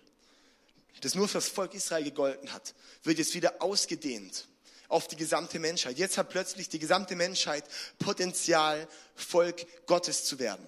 das 1.01 1.15
nur 1.15 1.29
für 1.29 1.39
das 1.39 1.49
Volk 1.49 1.75
Israel 1.75 2.05
gegolten 2.05 2.53
hat, 2.53 2.75
wird 3.03 3.19
jetzt 3.19 3.35
wieder 3.35 3.61
ausgedehnt 3.61 4.47
auf 4.89 5.07
die 5.07 5.17
gesamte 5.17 5.59
Menschheit. 5.59 5.99
Jetzt 5.99 6.19
hat 6.19 6.31
plötzlich 6.31 6.69
die 6.69 6.79
gesamte 6.79 7.15
Menschheit 7.15 7.65
Potenzial, 7.99 8.89
Volk 9.15 9.67
Gottes 9.87 10.25
zu 10.25 10.39
werden. 10.39 10.65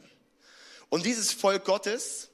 Und 0.88 1.04
dieses 1.04 1.32
Volk 1.32 1.64
Gottes 1.64 2.28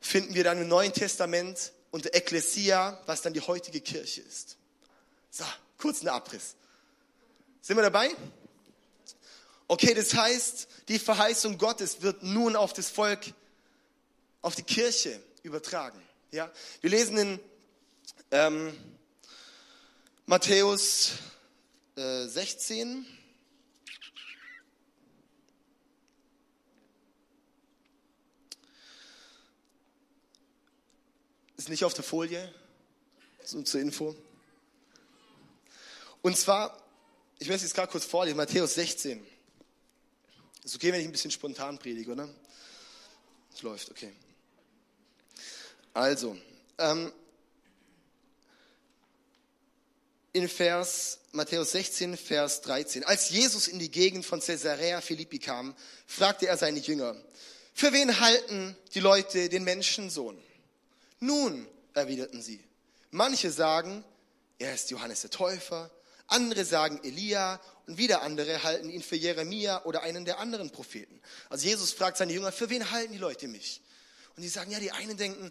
finden 0.00 0.34
wir 0.34 0.44
dann 0.44 0.60
im 0.60 0.68
Neuen 0.68 0.92
Testament 0.92 1.72
unter 1.90 2.14
Ekklesia, 2.14 3.00
was 3.06 3.22
dann 3.22 3.32
die 3.32 3.40
heutige 3.40 3.80
Kirche 3.80 4.20
ist. 4.22 4.56
So, 5.30 5.44
kurzen 5.78 6.08
Abriss. 6.08 6.54
Sind 7.60 7.76
wir 7.76 7.82
dabei? 7.82 8.10
Okay, 9.66 9.92
das 9.92 10.14
heißt, 10.14 10.68
die 10.88 10.98
Verheißung 10.98 11.58
Gottes 11.58 12.00
wird 12.00 12.22
nun 12.22 12.56
auf 12.56 12.72
das 12.72 12.88
Volk, 12.88 13.20
auf 14.40 14.54
die 14.54 14.62
Kirche 14.62 15.20
übertragen. 15.42 16.00
Ja, 16.30 16.50
wir 16.80 16.90
lesen 16.90 17.18
in 17.18 17.40
ähm, 18.30 18.72
Matthäus 20.26 21.12
äh, 21.96 22.26
16, 22.26 23.06
Ist 31.68 31.72
nicht 31.72 31.84
auf 31.84 31.92
der 31.92 32.02
Folie, 32.02 32.50
so 33.44 33.60
zur 33.60 33.82
Info. 33.82 34.16
Und 36.22 36.34
zwar, 36.34 36.82
ich 37.38 37.46
möchte 37.46 37.66
es 37.66 37.74
gerade 37.74 37.92
kurz 37.92 38.06
vorlesen, 38.06 38.38
Matthäus 38.38 38.72
16. 38.72 39.22
Ist 40.64 40.74
okay, 40.74 40.90
wenn 40.90 41.00
ich 41.02 41.06
ein 41.06 41.12
bisschen 41.12 41.30
spontan 41.30 41.78
predige, 41.78 42.12
oder? 42.12 42.26
Es 43.52 43.60
läuft, 43.60 43.90
okay. 43.90 44.14
Also, 45.92 46.38
ähm, 46.78 47.12
in 50.32 50.48
Vers, 50.48 51.18
Matthäus 51.32 51.72
16, 51.72 52.16
Vers 52.16 52.62
13. 52.62 53.04
Als 53.04 53.28
Jesus 53.28 53.68
in 53.68 53.78
die 53.78 53.90
Gegend 53.90 54.24
von 54.24 54.40
Caesarea 54.40 55.02
Philippi 55.02 55.38
kam, 55.38 55.76
fragte 56.06 56.46
er 56.46 56.56
seine 56.56 56.78
Jünger, 56.78 57.14
für 57.74 57.92
wen 57.92 58.20
halten 58.20 58.74
die 58.94 59.00
Leute 59.00 59.50
den 59.50 59.64
Menschensohn? 59.64 60.42
Nun, 61.20 61.66
erwiderten 61.94 62.42
sie, 62.42 62.62
manche 63.10 63.50
sagen, 63.50 64.04
er 64.58 64.74
ist 64.74 64.90
Johannes 64.90 65.22
der 65.22 65.30
Täufer, 65.30 65.90
andere 66.28 66.64
sagen 66.64 67.00
Elia 67.04 67.60
und 67.86 67.96
wieder 67.96 68.22
andere 68.22 68.62
halten 68.62 68.90
ihn 68.90 69.02
für 69.02 69.16
Jeremia 69.16 69.84
oder 69.84 70.02
einen 70.02 70.24
der 70.24 70.38
anderen 70.38 70.70
Propheten. 70.70 71.20
Also 71.48 71.66
Jesus 71.66 71.92
fragt 71.92 72.18
seine 72.18 72.32
Jünger, 72.32 72.52
für 72.52 72.68
wen 72.68 72.90
halten 72.90 73.12
die 73.12 73.18
Leute 73.18 73.48
mich? 73.48 73.80
Und 74.36 74.42
die 74.42 74.48
sagen, 74.48 74.70
ja, 74.70 74.78
die 74.78 74.92
einen 74.92 75.16
denken, 75.16 75.50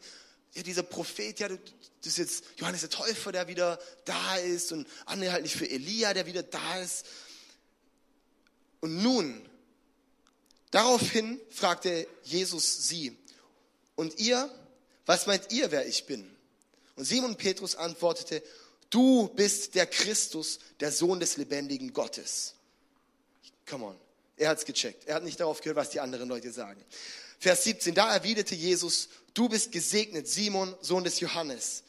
ja, 0.54 0.64
dieser 0.64 0.84
Prophet, 0.84 1.40
ja, 1.40 1.50
das 1.50 1.60
ist 2.04 2.18
jetzt 2.18 2.44
Johannes 2.58 2.82
der 2.82 2.90
Täufer, 2.90 3.32
der 3.32 3.48
wieder 3.48 3.80
da 4.06 4.38
ist 4.38 4.72
und 4.72 4.88
andere 5.06 5.32
halt 5.32 5.44
nicht 5.44 5.56
für 5.56 5.70
Elia, 5.70 6.14
der 6.14 6.26
wieder 6.26 6.44
da 6.44 6.80
ist. 6.80 7.06
Und 8.80 9.02
nun, 9.02 9.48
daraufhin 10.72 11.42
fragte 11.50 12.08
Jesus 12.24 12.88
sie, 12.88 13.18
und 13.96 14.20
ihr, 14.20 14.48
was 15.08 15.26
meint 15.26 15.52
ihr, 15.52 15.72
wer 15.72 15.88
ich 15.88 16.06
bin? 16.06 16.30
Und 16.96 17.06
Simon 17.06 17.36
Petrus 17.36 17.76
antwortete, 17.76 18.44
du 18.92 19.30
bist 19.30 19.74
der 19.74 19.88
Christus, 19.88 20.60
der 20.80 20.92
Sohn 20.92 21.20
des 21.20 21.38
lebendigen 21.38 21.94
Gottes. 21.94 22.54
Come 23.68 23.86
on. 23.86 23.96
Er 24.36 24.50
hat's 24.50 24.66
gecheckt. 24.66 25.08
Er 25.08 25.16
hat 25.16 25.24
nicht 25.24 25.40
darauf 25.40 25.62
gehört, 25.62 25.78
was 25.78 25.90
die 25.90 26.00
anderen 26.00 26.30
Leute 26.30 26.52
sagen. 26.52 26.84
Vers 27.40 27.64
17, 27.64 27.96
da 27.96 28.14
erwiderte 28.14 28.56
Jesus, 28.56 29.10
du 29.34 29.50
bist 29.50 29.72
gesegnet, 29.72 30.28
Simon, 30.28 30.76
Sohn 30.82 31.04
des 31.04 31.20
Johannes, 31.20 31.84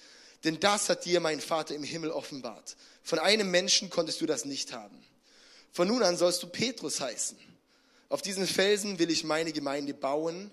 denn 0.44 0.60
das 0.60 0.88
hat 0.88 1.04
dir 1.04 1.20
mein 1.20 1.40
Vater 1.40 1.74
im 1.74 1.82
Himmel 1.82 2.10
offenbart. 2.10 2.76
Von 3.02 3.18
einem 3.18 3.50
Menschen 3.50 3.90
konntest 3.90 4.20
du 4.20 4.26
das 4.26 4.44
nicht 4.44 4.72
haben. 4.72 5.02
Von 5.72 5.88
nun 5.88 6.02
an 6.02 6.16
sollst 6.16 6.42
du 6.42 6.46
Petrus 6.46 7.00
heißen. 7.00 7.38
Auf 8.08 8.22
diesen 8.22 8.46
Felsen 8.46 8.98
will 8.98 9.10
ich 9.10 9.24
meine 9.24 9.52
Gemeinde 9.52 9.94
bauen. 9.94 10.50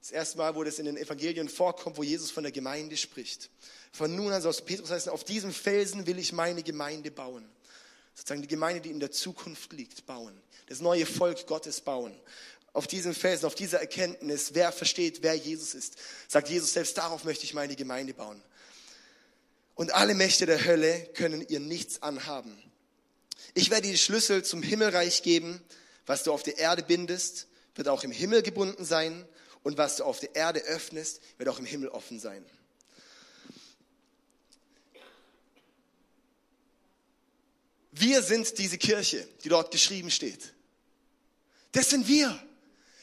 Das 0.00 0.10
erste 0.10 0.38
Mal, 0.38 0.54
wo 0.54 0.64
das 0.64 0.78
in 0.78 0.86
den 0.86 0.96
Evangelien 0.96 1.48
vorkommt, 1.48 1.96
wo 1.96 2.02
Jesus 2.02 2.30
von 2.30 2.44
der 2.44 2.52
Gemeinde 2.52 2.96
spricht. 2.96 3.50
Von 3.92 4.14
nun 4.14 4.32
an 4.32 4.42
sollst 4.42 4.60
du 4.60 4.64
Petrus 4.64 4.90
heißen, 4.90 5.10
auf 5.10 5.24
diesem 5.24 5.52
Felsen 5.52 6.06
will 6.06 6.18
ich 6.18 6.32
meine 6.32 6.62
Gemeinde 6.62 7.10
bauen. 7.10 7.48
Sozusagen 8.14 8.42
die 8.42 8.48
Gemeinde, 8.48 8.80
die 8.80 8.90
in 8.90 9.00
der 9.00 9.10
Zukunft 9.10 9.72
liegt, 9.72 10.06
bauen. 10.06 10.40
Das 10.66 10.80
neue 10.80 11.06
Volk 11.06 11.46
Gottes 11.46 11.80
bauen 11.80 12.14
auf 12.72 12.86
diesem 12.86 13.14
Felsen, 13.14 13.46
auf 13.46 13.56
dieser 13.56 13.80
Erkenntnis, 13.80 14.54
wer 14.54 14.70
versteht, 14.70 15.22
wer 15.22 15.34
Jesus 15.34 15.74
ist, 15.74 15.96
sagt 16.28 16.48
Jesus 16.48 16.72
selbst, 16.72 16.96
darauf 16.96 17.24
möchte 17.24 17.44
ich 17.44 17.52
meine 17.52 17.74
Gemeinde 17.74 18.14
bauen. 18.14 18.40
Und 19.74 19.92
alle 19.94 20.14
Mächte 20.14 20.46
der 20.46 20.64
Hölle 20.64 21.08
können 21.14 21.44
ihr 21.48 21.60
nichts 21.60 22.02
anhaben. 22.02 22.56
Ich 23.54 23.70
werde 23.70 23.88
die 23.88 23.98
Schlüssel 23.98 24.44
zum 24.44 24.62
Himmelreich 24.62 25.22
geben. 25.22 25.60
Was 26.06 26.22
du 26.22 26.32
auf 26.32 26.42
der 26.42 26.58
Erde 26.58 26.82
bindest, 26.82 27.48
wird 27.74 27.88
auch 27.88 28.02
im 28.02 28.10
Himmel 28.10 28.42
gebunden 28.42 28.84
sein. 28.84 29.26
Und 29.62 29.76
was 29.78 29.96
du 29.96 30.04
auf 30.04 30.20
der 30.20 30.34
Erde 30.34 30.60
öffnest, 30.60 31.20
wird 31.36 31.48
auch 31.48 31.58
im 31.58 31.66
Himmel 31.66 31.88
offen 31.88 32.20
sein. 32.20 32.44
Wir 37.92 38.22
sind 38.22 38.58
diese 38.58 38.78
Kirche, 38.78 39.26
die 39.42 39.48
dort 39.48 39.70
geschrieben 39.70 40.10
steht. 40.10 40.54
Das 41.72 41.90
sind 41.90 42.06
wir. 42.06 42.40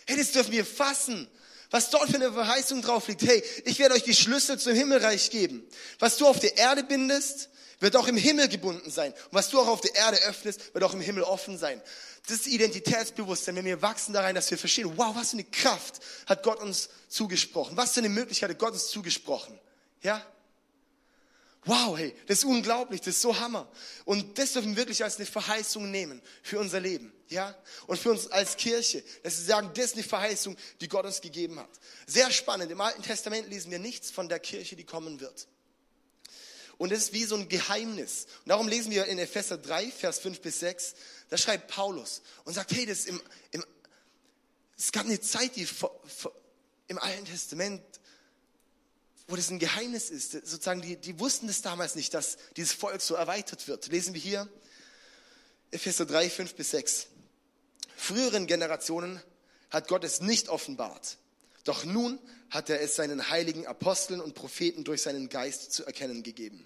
Hey, 0.08 0.18
das 0.18 0.32
dürfen 0.32 0.52
wir 0.52 0.66
fassen. 0.66 1.28
Was 1.72 1.90
dort 1.90 2.10
für 2.10 2.16
eine 2.16 2.32
Verheißung 2.32 2.82
drauf 2.82 3.08
liegt. 3.08 3.24
Hey, 3.24 3.44
ich 3.66 3.80
werde 3.80 3.96
euch 3.96 4.04
die 4.04 4.16
Schlüssel 4.16 4.58
zum 4.58 4.74
Himmelreich 4.74 5.30
geben. 5.32 5.68
Was 6.00 6.18
du 6.18 6.28
auf 6.28 6.40
der 6.40 6.58
Erde 6.58 6.84
bindest, 6.84 7.50
wird 7.80 7.96
auch 7.96 8.08
im 8.08 8.18
Himmel 8.18 8.48
gebunden 8.48 8.90
sein. 8.90 9.12
Und 9.12 9.34
was 9.34 9.50
du 9.50 9.60
auch 9.60 9.68
auf 9.68 9.82
der 9.82 9.96
Erde 9.96 10.18
öffnest, 10.24 10.74
wird 10.74 10.84
auch 10.84 10.94
im 10.94 11.02
Himmel 11.02 11.24
offen 11.24 11.58
sein. 11.58 11.82
Das 12.28 12.38
ist 12.38 12.48
Identitätsbewusstsein, 12.48 13.56
wenn 13.56 13.66
wir 13.66 13.82
wachsen 13.82 14.14
da 14.14 14.22
rein, 14.22 14.36
dass 14.36 14.50
wir 14.50 14.58
verstehen, 14.58 14.92
wow, 14.96 15.16
was 15.16 15.32
für 15.32 15.38
eine 15.38 15.44
Kraft 15.44 16.00
hat 16.26 16.44
Gott 16.44 16.60
uns 16.60 16.90
zugesprochen. 17.08 17.78
Was 17.78 17.94
für 17.94 18.00
eine 18.00 18.10
Möglichkeit 18.10 18.50
hat 18.50 18.60
Gott 18.60 18.74
uns 18.74 18.88
zugesprochen. 18.88 19.60
Ja? 20.02 20.26
Wow, 21.66 21.98
hey, 21.98 22.16
das 22.28 22.40
ist 22.40 22.46
unglaublich, 22.46 23.02
das 23.02 23.16
ist 23.16 23.22
so 23.22 23.40
Hammer. 23.40 23.68
Und 24.06 24.38
das 24.38 24.54
dürfen 24.54 24.72
wir 24.72 24.78
wirklich 24.78 25.04
als 25.04 25.18
eine 25.18 25.26
Verheißung 25.26 25.90
nehmen 25.90 26.22
für 26.44 26.60
unser 26.60 26.80
Leben, 26.80 27.12
ja? 27.28 27.56
Und 27.88 27.98
für 27.98 28.12
uns 28.12 28.28
als 28.28 28.56
Kirche, 28.56 29.04
dass 29.24 29.40
wir 29.40 29.46
sagen, 29.46 29.72
das 29.74 29.86
ist 29.86 29.94
eine 29.96 30.04
Verheißung, 30.04 30.56
die 30.80 30.88
Gott 30.88 31.06
uns 31.06 31.22
gegeben 31.22 31.60
hat. 31.60 31.70
Sehr 32.06 32.30
spannend. 32.30 32.72
Im 32.72 32.82
Alten 32.82 33.02
Testament 33.02 33.50
lesen 33.50 33.72
wir 33.72 33.80
nichts 33.80 34.12
von 34.12 34.30
der 34.30 34.40
Kirche, 34.40 34.76
die 34.76 34.84
kommen 34.84 35.20
wird. 35.20 35.48
Und 36.78 36.92
das 36.92 37.00
ist 37.00 37.14
wie 37.14 37.24
so 37.24 37.36
ein 37.36 37.48
Geheimnis. 37.48 38.28
Und 38.44 38.50
darum 38.50 38.68
lesen 38.68 38.92
wir 38.92 39.06
in 39.06 39.18
Epheser 39.20 39.58
3, 39.58 39.92
Vers 39.92 40.20
5 40.20 40.42
bis 40.42 40.60
6, 40.60 40.96
da 41.30 41.38
schreibt 41.38 41.70
Paulus 41.70 42.22
und 42.44 42.54
sagt, 42.54 42.72
hey, 42.72 42.86
das 42.86 43.06
im, 43.06 43.22
im, 43.52 43.64
es 44.78 44.92
gab 44.92 45.06
eine 45.06 45.20
Zeit, 45.22 45.56
die 45.56 45.66
vor, 45.66 46.00
vor, 46.06 46.34
im 46.88 46.98
Alten 47.00 47.26
Testament 47.26 47.82
wo 49.28 49.36
das 49.36 49.50
ein 49.50 49.60
Geheimnis 49.60 50.10
ist. 50.10 50.32
Sozusagen, 50.32 50.82
die, 50.82 50.98
die 50.98 51.20
wussten 51.20 51.50
es 51.50 51.62
damals 51.62 51.96
nicht, 51.96 52.14
dass 52.14 52.38
dieses 52.56 52.74
Volk 52.74 53.02
so 53.02 53.16
erweitert 53.16 53.68
wird. 53.68 53.88
Lesen 53.88 54.14
wir 54.14 54.22
hier 54.22 54.48
Epheser 55.72 56.06
3, 56.06 56.30
5 56.30 56.56
bis 56.56 56.72
6. 56.72 57.08
Früheren 57.98 58.46
Generationen 58.46 59.22
hat 59.70 59.88
Gott 59.88 60.04
es 60.04 60.22
nicht 60.22 60.50
offenbart. 60.50 61.18
Doch 61.66 61.84
nun 61.84 62.20
hat 62.50 62.70
er 62.70 62.80
es 62.80 62.96
seinen 62.96 63.30
heiligen 63.30 63.68
Aposteln 63.68 64.22
und 64.22 64.36
Propheten 64.36 64.86
durch 64.86 65.02
seinen 65.02 65.28
Geist 65.28 65.74
zu 65.74 65.84
erkennen 65.86 66.24
gegeben. 66.24 66.66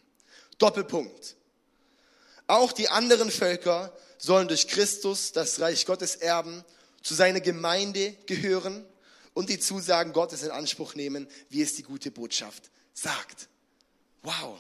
Doppelpunkt. 0.60 1.36
Auch 2.46 2.72
die 2.72 2.90
anderen 2.90 3.32
Völker 3.32 3.96
sollen 4.18 4.48
durch 4.48 4.68
Christus 4.68 5.32
das 5.32 5.60
Reich 5.60 5.86
Gottes 5.86 6.16
erben, 6.16 6.64
zu 7.02 7.16
seiner 7.16 7.40
Gemeinde 7.40 8.12
gehören 8.26 8.86
und 9.34 9.50
die 9.50 9.60
Zusagen 9.60 10.12
Gottes 10.12 10.44
in 10.44 10.52
Anspruch 10.52 10.96
nehmen, 10.96 11.28
wie 11.50 11.62
es 11.62 11.76
die 11.76 11.84
gute 11.84 12.12
Botschaft 12.12 12.70
sagt. 12.94 13.48
Wow. 14.22 14.60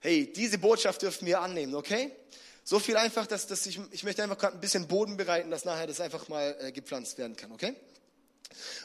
Hey, 0.00 0.32
diese 0.32 0.58
Botschaft 0.58 1.02
dürfen 1.02 1.26
wir 1.26 1.40
annehmen, 1.40 1.76
okay? 1.76 2.10
So 2.64 2.78
viel 2.78 2.96
einfach, 2.96 3.26
dass, 3.26 3.46
dass 3.46 3.66
ich, 3.66 3.80
ich 3.90 4.04
möchte 4.04 4.22
einfach 4.22 4.38
gerade 4.38 4.56
ein 4.56 4.60
bisschen 4.60 4.86
Boden 4.86 5.16
bereiten, 5.16 5.50
dass 5.50 5.64
nachher 5.64 5.86
das 5.86 6.00
einfach 6.00 6.28
mal 6.28 6.56
äh, 6.60 6.72
gepflanzt 6.72 7.18
werden 7.18 7.36
kann, 7.36 7.50
okay? 7.52 7.74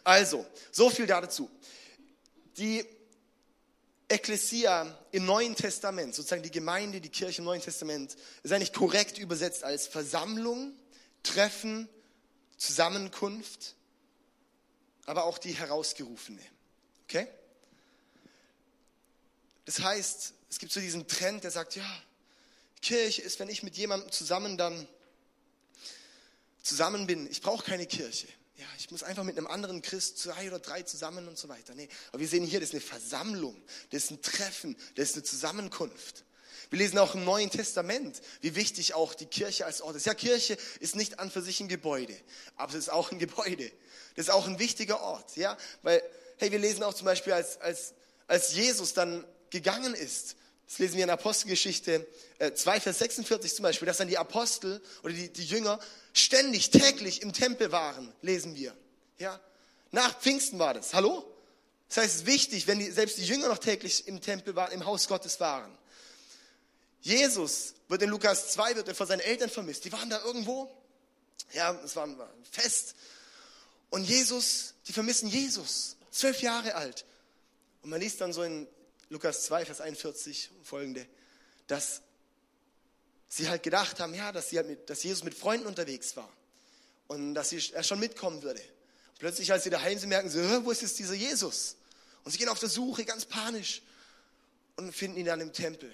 Also, 0.03 0.45
so 0.71 0.89
viel 0.89 1.05
dazu. 1.05 1.49
Die 2.57 2.83
Ekklesia 4.09 4.97
im 5.11 5.25
Neuen 5.25 5.55
Testament, 5.55 6.15
sozusagen 6.15 6.41
die 6.41 6.51
Gemeinde, 6.51 7.01
die 7.01 7.09
Kirche 7.09 7.39
im 7.39 7.45
Neuen 7.45 7.61
Testament, 7.61 8.15
ist 8.41 8.51
eigentlich 8.51 8.73
korrekt 8.73 9.17
übersetzt 9.17 9.63
als 9.63 9.85
Versammlung, 9.85 10.73
Treffen, 11.23 11.89
Zusammenkunft, 12.57 13.75
aber 15.05 15.25
auch 15.25 15.37
die 15.37 15.53
Herausgerufene. 15.53 16.41
Okay? 17.03 17.27
Das 19.65 19.81
heißt, 19.81 20.33
es 20.49 20.59
gibt 20.59 20.71
so 20.71 20.79
diesen 20.79 21.07
Trend, 21.07 21.43
der 21.43 21.51
sagt, 21.51 21.75
ja, 21.75 22.03
Kirche 22.81 23.21
ist, 23.21 23.39
wenn 23.39 23.49
ich 23.49 23.63
mit 23.63 23.77
jemandem 23.77 24.11
zusammen 24.11 24.57
dann 24.57 24.87
zusammen 26.61 27.07
bin. 27.07 27.29
Ich 27.29 27.41
brauche 27.41 27.63
keine 27.63 27.85
Kirche. 27.85 28.27
Ja, 28.57 28.65
ich 28.79 28.89
muss 28.89 29.03
einfach 29.03 29.23
mit 29.23 29.37
einem 29.37 29.47
anderen 29.47 29.81
Christ 29.81 30.17
zwei 30.17 30.47
oder 30.47 30.59
drei 30.59 30.81
zusammen 30.81 31.27
und 31.27 31.37
so 31.37 31.47
weiter. 31.47 31.75
Nee, 31.75 31.89
aber 32.09 32.19
wir 32.19 32.27
sehen 32.27 32.43
hier, 32.43 32.59
das 32.59 32.69
ist 32.69 32.75
eine 32.75 32.81
Versammlung, 32.81 33.55
das 33.91 34.05
ist 34.05 34.11
ein 34.11 34.21
Treffen, 34.21 34.75
das 34.95 35.09
ist 35.09 35.15
eine 35.15 35.23
Zusammenkunft. 35.23 36.25
Wir 36.69 36.79
lesen 36.79 36.97
auch 36.97 37.15
im 37.15 37.23
Neuen 37.23 37.49
Testament, 37.49 38.19
wie 38.41 38.55
wichtig 38.55 38.93
auch 38.93 39.13
die 39.13 39.27
Kirche 39.27 39.65
als 39.65 39.81
Ort 39.81 39.95
ist. 39.95 40.05
Ja, 40.05 40.13
Kirche 40.15 40.57
ist 40.79 40.95
nicht 40.95 41.19
an 41.19 41.31
für 41.31 41.41
sich 41.41 41.59
ein 41.61 41.67
Gebäude, 41.67 42.17
aber 42.55 42.71
es 42.71 42.79
ist 42.79 42.89
auch 42.89 43.11
ein 43.11 43.19
Gebäude. 43.19 43.71
Das 44.15 44.25
ist 44.25 44.31
auch 44.31 44.47
ein 44.47 44.59
wichtiger 44.59 45.01
Ort, 45.01 45.37
ja, 45.37 45.55
weil, 45.83 46.01
hey, 46.37 46.51
wir 46.51 46.59
lesen 46.59 46.83
auch 46.83 46.95
zum 46.95 47.05
Beispiel, 47.05 47.33
als, 47.33 47.61
als, 47.61 47.93
als 48.25 48.53
Jesus 48.53 48.93
dann 48.93 49.23
gegangen 49.51 49.93
ist, 49.93 50.35
das 50.67 50.79
lesen 50.79 50.97
wir 50.97 51.05
in 51.05 51.09
Apostelgeschichte 51.09 52.05
2, 52.39 52.75
äh, 52.75 52.79
Vers 52.81 52.99
46 52.99 53.55
zum 53.55 53.63
Beispiel, 53.63 53.85
dass 53.85 53.97
dann 53.97 54.09
die 54.09 54.17
Apostel 54.17 54.81
oder 55.01 55.13
die, 55.13 55.31
die 55.31 55.45
Jünger 55.45 55.79
ständig, 56.13 56.71
täglich 56.71 57.21
im 57.21 57.31
Tempel 57.31 57.71
waren, 57.71 58.13
lesen 58.21 58.53
wir. 58.55 58.75
Ja? 59.17 59.39
Nach 59.91 60.19
Pfingsten 60.19 60.59
war 60.59 60.73
das. 60.73 60.93
Hallo? 60.93 61.25
Das 61.87 61.97
heißt, 61.97 62.07
es 62.07 62.21
ist 62.21 62.27
wichtig, 62.27 62.67
wenn 62.67 62.79
die, 62.79 62.91
selbst 62.91 63.17
die 63.17 63.25
Jünger 63.25 63.47
noch 63.47 63.59
täglich 63.59 64.07
im 64.09 64.19
Tempel 64.19 64.55
waren, 64.57 64.73
im 64.73 64.85
Haus 64.85 65.07
Gottes 65.07 65.39
waren. 65.39 65.77
Jesus 66.99 67.75
wird 67.87 68.01
in 68.01 68.09
Lukas 68.09 68.51
2, 68.51 68.75
wird 68.75 68.89
er 68.89 68.95
von 68.95 69.07
seinen 69.07 69.21
Eltern 69.21 69.49
vermisst. 69.49 69.85
Die 69.85 69.91
waren 69.93 70.09
da 70.09 70.21
irgendwo. 70.21 70.69
Ja, 71.53 71.79
es 71.85 71.95
war 71.95 72.05
ein 72.05 72.17
Fest. 72.51 72.95
Und 73.89 74.03
Jesus, 74.03 74.73
die 74.85 74.91
vermissen 74.91 75.29
Jesus, 75.29 75.95
zwölf 76.11 76.41
Jahre 76.41 76.75
alt. 76.75 77.05
Und 77.83 77.91
man 77.91 78.01
liest 78.01 78.19
dann 78.19 78.33
so 78.33 78.43
in 78.43 78.67
Lukas 79.09 79.45
2, 79.45 79.65
Vers 79.65 79.81
41 79.81 80.51
und 80.57 80.65
folgende, 80.65 81.07
dass 81.67 82.01
sie 83.29 83.49
halt 83.49 83.63
gedacht 83.63 83.99
haben, 83.99 84.13
ja, 84.13 84.31
dass, 84.31 84.49
sie 84.49 84.57
halt 84.57 84.67
mit, 84.67 84.89
dass 84.89 85.03
Jesus 85.03 85.23
mit 85.23 85.33
Freunden 85.33 85.67
unterwegs 85.67 86.15
war 86.15 86.31
und 87.07 87.33
dass 87.33 87.49
sie, 87.49 87.71
er 87.73 87.83
schon 87.83 87.99
mitkommen 87.99 88.43
würde. 88.43 88.61
Und 88.61 89.19
plötzlich, 89.19 89.51
als 89.51 89.63
sie 89.63 89.69
daheim 89.69 89.97
sind, 89.97 90.09
merken 90.09 90.29
sie, 90.29 90.39
wo 90.63 90.71
ist 90.71 90.81
jetzt 90.81 90.99
dieser 90.99 91.13
Jesus? 91.13 91.77
Und 92.23 92.31
sie 92.31 92.37
gehen 92.37 92.49
auf 92.49 92.59
der 92.59 92.69
Suche, 92.69 93.05
ganz 93.05 93.25
panisch, 93.25 93.81
und 94.75 94.93
finden 94.93 95.17
ihn 95.17 95.25
dann 95.25 95.41
im 95.41 95.53
Tempel. 95.53 95.93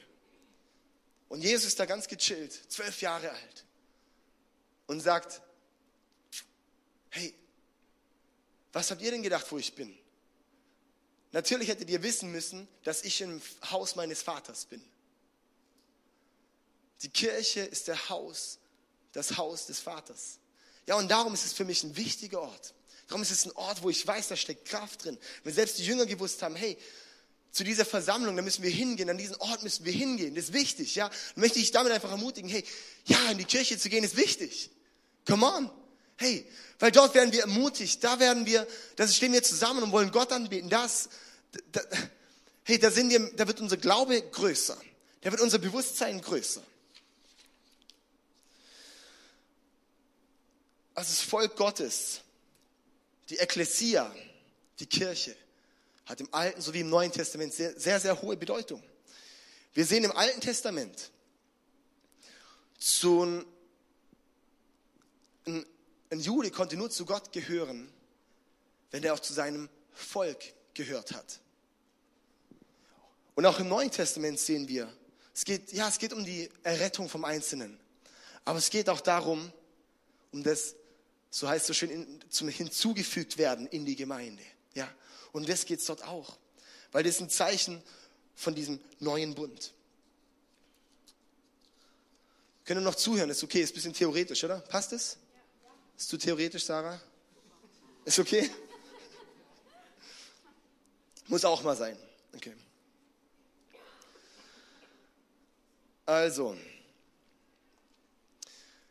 Und 1.29 1.41
Jesus 1.41 1.67
ist 1.67 1.79
da 1.79 1.85
ganz 1.85 2.07
gechillt, 2.07 2.71
zwölf 2.71 3.01
Jahre 3.01 3.31
alt, 3.31 3.65
und 4.87 4.99
sagt, 4.99 5.41
hey, 7.09 7.33
was 8.71 8.91
habt 8.91 9.01
ihr 9.01 9.11
denn 9.11 9.23
gedacht, 9.23 9.45
wo 9.51 9.57
ich 9.57 9.73
bin? 9.73 9.97
Natürlich 11.33 11.67
hättet 11.67 11.89
ihr 11.89 12.03
wissen 12.03 12.31
müssen, 12.31 12.67
dass 12.83 13.03
ich 13.03 13.19
im 13.19 13.41
Haus 13.71 13.95
meines 13.95 14.21
Vaters 14.21 14.65
bin. 14.65 14.81
Die 17.01 17.09
Kirche 17.09 17.61
ist 17.61 17.87
der 17.87 18.09
Haus, 18.09 18.59
das 19.11 19.35
Haus 19.35 19.65
des 19.65 19.79
Vaters. 19.79 20.37
Ja, 20.85 20.95
und 20.95 21.09
darum 21.09 21.33
ist 21.33 21.45
es 21.45 21.53
für 21.53 21.65
mich 21.65 21.83
ein 21.83 21.97
wichtiger 21.97 22.39
Ort. 22.41 22.75
Darum 23.07 23.23
ist 23.23 23.31
es 23.31 23.45
ein 23.45 23.51
Ort, 23.53 23.81
wo 23.81 23.89
ich 23.89 24.05
weiß, 24.05 24.27
da 24.27 24.35
steckt 24.35 24.65
Kraft 24.65 25.03
drin. 25.03 25.17
Wenn 25.43 25.53
selbst 25.53 25.79
die 25.79 25.85
Jünger 25.85 26.05
gewusst 26.05 26.41
haben, 26.43 26.55
hey, 26.55 26.77
zu 27.51 27.63
dieser 27.63 27.85
Versammlung, 27.85 28.35
da 28.35 28.41
müssen 28.41 28.63
wir 28.63 28.71
hingehen, 28.71 29.09
an 29.09 29.17
diesen 29.17 29.35
Ort 29.37 29.63
müssen 29.63 29.85
wir 29.85 29.93
hingehen, 29.93 30.35
das 30.35 30.45
ist 30.45 30.53
wichtig, 30.53 30.95
ja. 30.95 31.09
Dann 31.09 31.41
möchte 31.41 31.59
ich 31.59 31.71
damit 31.71 31.91
einfach 31.91 32.11
ermutigen, 32.11 32.49
hey, 32.49 32.63
ja, 33.05 33.31
in 33.31 33.39
die 33.39 33.45
Kirche 33.45 33.77
zu 33.77 33.89
gehen 33.89 34.03
ist 34.03 34.17
wichtig. 34.17 34.69
Come 35.25 35.45
on. 35.45 35.71
Hey, 36.17 36.45
weil 36.79 36.91
dort 36.91 37.15
werden 37.15 37.31
wir 37.31 37.41
ermutigt, 37.41 38.03
da 38.03 38.19
werden 38.19 38.45
wir, 38.45 38.67
da 38.95 39.07
stehen 39.07 39.33
wir 39.33 39.43
zusammen 39.43 39.83
und 39.83 39.91
wollen 39.91 40.11
Gott 40.11 40.31
anbeten. 40.31 40.69
Das, 40.69 41.09
da, 41.71 41.81
hey, 42.63 42.79
da 42.79 42.91
sind 42.91 43.09
wir, 43.09 43.31
da 43.35 43.47
wird 43.47 43.61
unser 43.61 43.77
Glaube 43.77 44.21
größer. 44.21 44.77
Da 45.21 45.31
wird 45.31 45.41
unser 45.41 45.59
Bewusstsein 45.59 46.21
größer. 46.21 46.61
Also 50.95 51.09
das 51.09 51.21
Volk 51.21 51.55
Gottes, 51.55 52.21
die 53.29 53.37
Ekklesia, 53.37 54.13
die 54.79 54.85
Kirche, 54.85 55.35
hat 56.05 56.19
im 56.19 56.27
Alten 56.33 56.61
sowie 56.61 56.81
im 56.81 56.89
Neuen 56.89 57.11
Testament 57.11 57.53
sehr, 57.53 57.79
sehr, 57.79 57.99
sehr 57.99 58.21
hohe 58.21 58.37
Bedeutung. 58.37 58.83
Wir 59.73 59.85
sehen 59.85 60.03
im 60.03 60.11
Alten 60.11 60.41
Testament 60.41 61.09
so 62.77 63.25
ein, 63.25 63.45
ein 66.13 66.19
Jude 66.19 66.51
konnte 66.51 66.77
nur 66.77 66.89
zu 66.89 67.05
Gott 67.05 67.31
gehören, 67.31 67.91
wenn 68.91 69.03
er 69.03 69.13
auch 69.13 69.19
zu 69.19 69.33
seinem 69.33 69.67
Volk 69.91 70.53
gehört 70.73 71.11
hat. 71.11 71.39
Und 73.35 73.45
auch 73.45 73.59
im 73.59 73.67
Neuen 73.67 73.89
Testament 73.89 74.39
sehen 74.39 74.67
wir, 74.67 74.91
es 75.33 75.43
geht, 75.43 75.73
ja, 75.73 75.87
es 75.87 75.97
geht 75.97 76.13
um 76.13 76.23
die 76.23 76.49
Errettung 76.61 77.09
vom 77.09 77.25
Einzelnen. 77.25 77.79
Aber 78.45 78.59
es 78.59 78.69
geht 78.69 78.89
auch 78.89 79.01
darum, 79.01 79.51
um 80.31 80.43
das 80.43 80.75
so 81.31 81.47
heißt 81.47 81.63
es 81.63 81.67
so 81.67 81.73
schön, 81.73 81.89
in, 81.89 82.19
zum 82.29 82.47
hinzugefügt 82.47 83.39
werden 83.39 83.65
in 83.67 83.85
die 83.85 83.95
Gemeinde. 83.95 84.43
Ja? 84.75 84.87
Und 85.31 85.49
das 85.49 85.65
geht 85.65 85.79
es 85.79 85.85
dort 85.85 86.03
auch. 86.03 86.37
Weil 86.91 87.03
das 87.03 87.15
ist 87.15 87.21
ein 87.21 87.29
Zeichen 87.31 87.81
von 88.35 88.53
diesem 88.53 88.79
neuen 88.99 89.33
Bund. 89.33 89.73
Können 92.65 92.81
wir 92.81 92.85
noch 92.85 92.95
zuhören? 92.95 93.31
Ist 93.31 93.43
okay, 93.43 93.61
ist 93.61 93.71
ein 93.71 93.73
bisschen 93.73 93.93
theoretisch, 93.93 94.43
oder? 94.43 94.59
Passt 94.59 94.93
es? 94.93 95.17
Ist 96.03 96.09
zu 96.09 96.17
theoretisch, 96.17 96.65
Sarah? 96.65 96.99
Ist 98.03 98.19
okay? 98.19 98.51
Muss 101.27 101.45
auch 101.45 101.63
mal 101.63 101.77
sein. 101.77 101.97
Okay. 102.35 102.53
Also, 106.05 106.57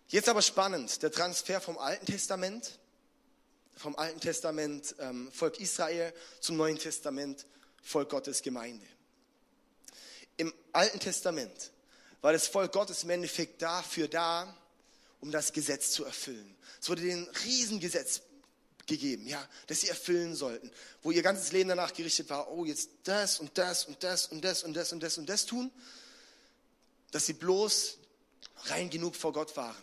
Jetzt 0.09 0.31
aber 0.31 0.40
spannend, 0.40 1.03
der 1.03 1.12
Transfer 1.12 1.61
vom 1.61 1.77
Alten 1.77 2.07
Testament, 2.07 2.79
vom 3.77 3.94
Alten 3.96 4.20
Testament 4.20 4.94
ähm, 4.98 5.31
Volk 5.33 5.61
Israel 5.61 6.14
zum 6.40 6.57
Neuen 6.57 6.79
Testament 6.79 7.44
Volk 7.83 8.09
Gottes 8.09 8.40
Gemeinde. 8.40 8.87
Im 10.38 10.55
Alten 10.72 10.98
Testament 10.98 11.72
war 12.22 12.33
das 12.33 12.46
Volk 12.46 12.72
Gottes 12.72 13.05
im 13.05 13.11
Endeffekt 13.11 13.61
dafür 13.61 14.09
da, 14.09 14.57
um 15.22 15.30
das 15.30 15.52
Gesetz 15.52 15.92
zu 15.92 16.04
erfüllen. 16.04 16.54
Es 16.80 16.88
wurde 16.88 17.02
den 17.02 17.26
Riesengesetz 17.44 18.20
gegeben, 18.87 19.26
ja, 19.26 19.48
das 19.68 19.80
sie 19.80 19.88
erfüllen 19.88 20.35
sollten, 20.35 20.70
wo 21.02 21.12
ihr 21.12 21.22
ganzes 21.22 21.52
Leben 21.52 21.68
danach 21.68 21.94
gerichtet 21.94 22.28
war, 22.28 22.50
oh, 22.50 22.64
jetzt 22.64 22.90
das 23.04 23.38
und 23.38 23.56
das 23.56 23.87
und 23.87 24.02
das 24.02 24.26
und 24.26 24.44
das 24.44 24.64
und 24.64 24.74
das 24.74 24.92
und 24.92 25.02
das 25.02 25.18
und 25.18 25.28
das 25.28 25.46
tun, 25.46 25.70
dass 27.12 27.26
sie 27.26 27.35
bloß 27.35 27.98
rein 28.64 28.90
genug 28.90 29.14
vor 29.14 29.32
Gott 29.32 29.56
waren. 29.56 29.76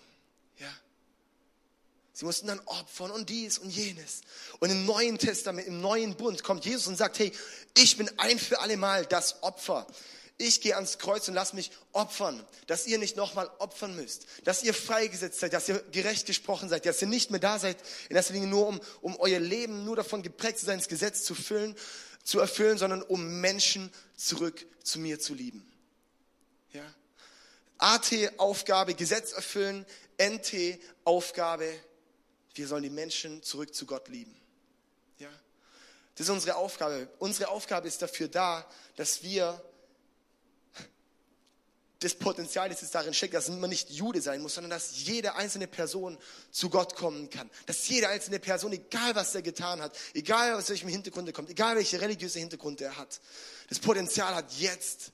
Ja. 0.58 0.72
Sie 2.12 2.26
mussten 2.26 2.48
dann 2.48 2.60
opfern 2.66 3.12
und 3.12 3.30
dies 3.30 3.58
und 3.60 3.70
jenes. 3.70 4.22
Und 4.60 4.70
im 4.72 4.86
Neuen 4.86 5.18
Testament, 5.18 5.68
im 5.68 5.80
Neuen 5.80 6.16
Bund 6.16 6.44
kommt 6.44 6.66
Jesus 6.66 6.88
und 6.88 6.98
sagt, 6.98 7.18
hey, 7.20 7.32
ich 7.78 7.96
bin 7.96 8.12
ein 8.20 8.38
für 8.38 8.60
alle 8.60 8.76
Mal 8.76 9.06
das 9.06 9.42
Opfer. 9.42 9.88
Ich 10.42 10.62
gehe 10.62 10.76
ans 10.76 11.00
Kreuz 11.00 11.28
und 11.28 11.34
lass 11.34 11.52
mich 11.52 11.70
opfern, 11.92 12.42
dass 12.66 12.88
ihr 12.88 12.98
nicht 12.98 13.18
nochmal 13.18 13.52
opfern 13.60 13.94
müsst, 13.98 14.26
dass 14.46 14.64
ihr 14.64 14.74
freigesetzt 14.74 15.42
seid, 15.42 15.52
dass 15.52 15.68
ihr 15.68 15.80
gerecht 15.92 16.26
gesprochen 16.26 16.70
seid, 16.70 16.86
dass 16.86 17.02
ihr 17.02 17.10
nicht 17.10 17.30
mehr 17.30 17.42
da 17.42 17.60
seid, 17.60 17.76
in 18.08 18.16
erster 18.16 18.34
Linie 18.34 18.48
nur 18.48 18.66
um, 18.66 18.80
um 19.02 19.18
euer 19.18 19.42
Leben 19.42 19.84
nur 19.84 19.98
davon 19.98 20.24
geprägt 20.24 20.60
zu 20.60 20.66
sein, 20.66 20.80
das 20.80 20.88
Gesetz 20.88 21.26
zu 21.26 21.36
füllen, 21.36 21.76
zu 22.24 22.40
erfüllen, 22.40 22.78
sondern 22.78 23.02
um 23.02 23.42
Menschen 23.42 23.92
zurück 24.16 24.66
zu 24.82 25.00
mir 25.00 25.20
zu 25.20 25.34
lieben. 25.34 25.70
Ja? 26.72 26.86
AT-Aufgabe, 27.78 28.96
Gesetz 28.96 29.34
erfüllen, 29.34 29.86
NT-Aufgabe, 30.18 31.70
wir 32.54 32.68
sollen 32.68 32.84
die 32.84 32.90
Menschen 32.90 33.44
zurück 33.44 33.76
zu 33.76 33.86
Gott 33.86 34.08
lieben. 34.08 34.40
Ja? 35.18 35.30
Das 36.16 36.28
ist 36.28 36.32
unsere 36.32 36.56
Aufgabe. 36.56 37.10
Unsere 37.20 37.50
Aufgabe 37.50 37.90
ist 37.90 38.02
dafür 38.02 38.30
da, 38.30 38.66
dass 38.96 39.22
wir 39.22 39.62
das 42.00 42.16
Potenzial, 42.16 42.70
das 42.70 42.82
jetzt 42.82 42.96
darin 42.96 43.14
steckt, 43.14 43.34
dass 43.34 43.50
man 43.50 43.70
nicht 43.70 43.90
Jude 43.90 44.22
sein 44.22 44.42
muss, 44.42 44.56
sondern 44.56 44.70
dass 44.70 45.04
jede 45.04 45.36
einzelne 45.36 45.68
Person 45.68 46.18
zu 46.50 46.70
Gott 46.70 46.96
kommen 46.96 47.30
kann. 47.30 47.50
Dass 47.66 47.88
jede 47.90 48.08
einzelne 48.08 48.40
Person, 48.40 48.72
egal 48.72 49.16
was 49.16 49.36
er 49.36 49.42
getan 49.42 49.82
hat, 49.82 49.98
egal 50.14 50.54
aus 50.54 50.70
welchem 50.70 50.88
Hintergrund 50.88 51.28
er 51.28 51.34
kommt, 51.34 51.50
egal 51.50 51.76
welche 51.76 52.00
religiöse 52.00 52.40
Hintergrund 52.40 52.80
er 52.80 52.96
hat, 52.96 53.20
das 53.68 53.80
Potenzial 53.80 54.34
hat, 54.34 54.54
jetzt 54.54 55.12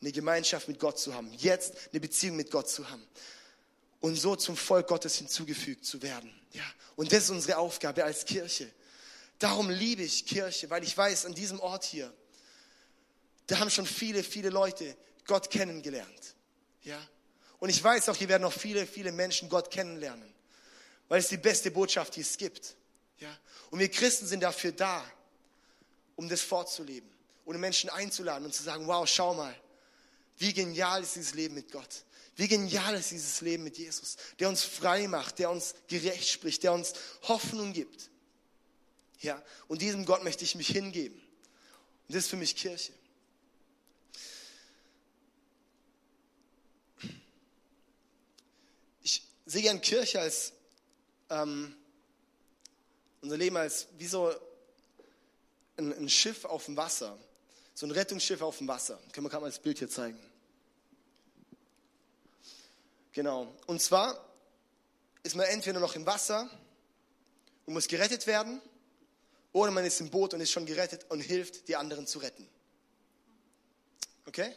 eine 0.00 0.12
Gemeinschaft 0.12 0.68
mit 0.68 0.78
Gott 0.78 0.98
zu 1.00 1.14
haben, 1.14 1.32
jetzt 1.32 1.72
eine 1.90 2.00
Beziehung 2.00 2.36
mit 2.36 2.50
Gott 2.50 2.68
zu 2.68 2.88
haben 2.88 3.04
und 4.00 4.14
so 4.14 4.36
zum 4.36 4.56
Volk 4.56 4.86
Gottes 4.86 5.16
hinzugefügt 5.16 5.84
zu 5.84 6.00
werden. 6.00 6.32
Ja, 6.52 6.64
und 6.94 7.12
das 7.12 7.24
ist 7.24 7.30
unsere 7.30 7.58
Aufgabe 7.58 8.04
als 8.04 8.24
Kirche. 8.24 8.70
Darum 9.40 9.68
liebe 9.68 10.02
ich 10.02 10.26
Kirche, 10.26 10.70
weil 10.70 10.84
ich 10.84 10.96
weiß, 10.96 11.26
an 11.26 11.34
diesem 11.34 11.58
Ort 11.58 11.84
hier, 11.84 12.12
da 13.48 13.58
haben 13.58 13.70
schon 13.70 13.86
viele, 13.86 14.22
viele 14.22 14.50
Leute 14.50 14.96
Gott 15.26 15.50
kennengelernt. 15.50 16.34
Ja, 16.82 17.00
und 17.58 17.70
ich 17.70 17.82
weiß 17.82 18.08
auch, 18.08 18.16
hier 18.16 18.28
werden 18.28 18.42
noch 18.42 18.52
viele, 18.52 18.86
viele 18.86 19.12
Menschen 19.12 19.48
Gott 19.48 19.70
kennenlernen, 19.70 20.32
weil 21.08 21.20
es 21.20 21.28
die 21.28 21.36
beste 21.36 21.70
Botschaft, 21.70 22.16
die 22.16 22.20
es 22.20 22.36
gibt. 22.36 22.76
Ja, 23.18 23.34
und 23.70 23.78
wir 23.78 23.90
Christen 23.90 24.26
sind 24.26 24.42
dafür 24.42 24.72
da, 24.72 25.04
um 26.16 26.28
das 26.28 26.42
fortzuleben 26.42 27.10
und 27.44 27.58
Menschen 27.58 27.90
einzuladen 27.90 28.44
und 28.44 28.54
zu 28.54 28.62
sagen, 28.62 28.86
wow, 28.86 29.08
schau 29.08 29.34
mal, 29.34 29.54
wie 30.38 30.52
genial 30.52 31.02
ist 31.02 31.16
dieses 31.16 31.34
Leben 31.34 31.54
mit 31.54 31.70
Gott. 31.70 32.04
Wie 32.36 32.48
genial 32.48 32.94
ist 32.96 33.12
dieses 33.12 33.40
Leben 33.40 33.62
mit 33.62 33.78
Jesus, 33.78 34.16
der 34.40 34.48
uns 34.48 34.64
frei 34.64 35.06
macht, 35.06 35.38
der 35.38 35.50
uns 35.50 35.74
gerecht 35.86 36.28
spricht, 36.28 36.64
der 36.64 36.72
uns 36.72 36.94
Hoffnung 37.22 37.72
gibt. 37.72 38.10
Ja, 39.20 39.40
und 39.68 39.80
diesem 39.80 40.04
Gott 40.04 40.24
möchte 40.24 40.44
ich 40.44 40.54
mich 40.56 40.68
hingeben. 40.68 41.16
Und 42.08 42.14
das 42.14 42.24
ist 42.24 42.30
für 42.30 42.36
mich 42.36 42.56
Kirche. 42.56 42.92
Ich 49.02 49.22
sehe 49.46 49.62
gern 49.62 49.80
Kirche 49.80 50.20
als 50.20 50.52
ähm, 51.30 51.74
unser 53.20 53.36
Leben 53.36 53.56
als 53.56 53.88
wie 53.98 54.06
so 54.06 54.32
ein, 55.76 55.92
ein 55.92 56.08
Schiff 56.08 56.44
auf 56.44 56.66
dem 56.66 56.76
Wasser, 56.76 57.18
so 57.74 57.86
ein 57.86 57.90
Rettungsschiff 57.90 58.42
auf 58.42 58.58
dem 58.58 58.68
Wasser. 58.68 58.98
Können 59.12 59.26
wir 59.26 59.30
gerade 59.30 59.42
mal 59.42 59.50
das 59.50 59.58
Bild 59.58 59.78
hier 59.78 59.88
zeigen. 59.88 60.18
Genau. 63.12 63.54
Und 63.66 63.80
zwar 63.80 64.22
ist 65.22 65.36
man 65.36 65.46
entweder 65.46 65.80
noch 65.80 65.94
im 65.94 66.04
Wasser 66.04 66.50
und 67.66 67.74
muss 67.74 67.88
gerettet 67.88 68.26
werden, 68.26 68.60
oder 69.52 69.70
man 69.70 69.84
ist 69.84 70.00
im 70.00 70.10
Boot 70.10 70.34
und 70.34 70.40
ist 70.40 70.50
schon 70.50 70.66
gerettet 70.66 71.06
und 71.10 71.20
hilft, 71.20 71.68
die 71.68 71.76
anderen 71.76 72.08
zu 72.08 72.18
retten. 72.18 72.46
Okay? 74.26 74.52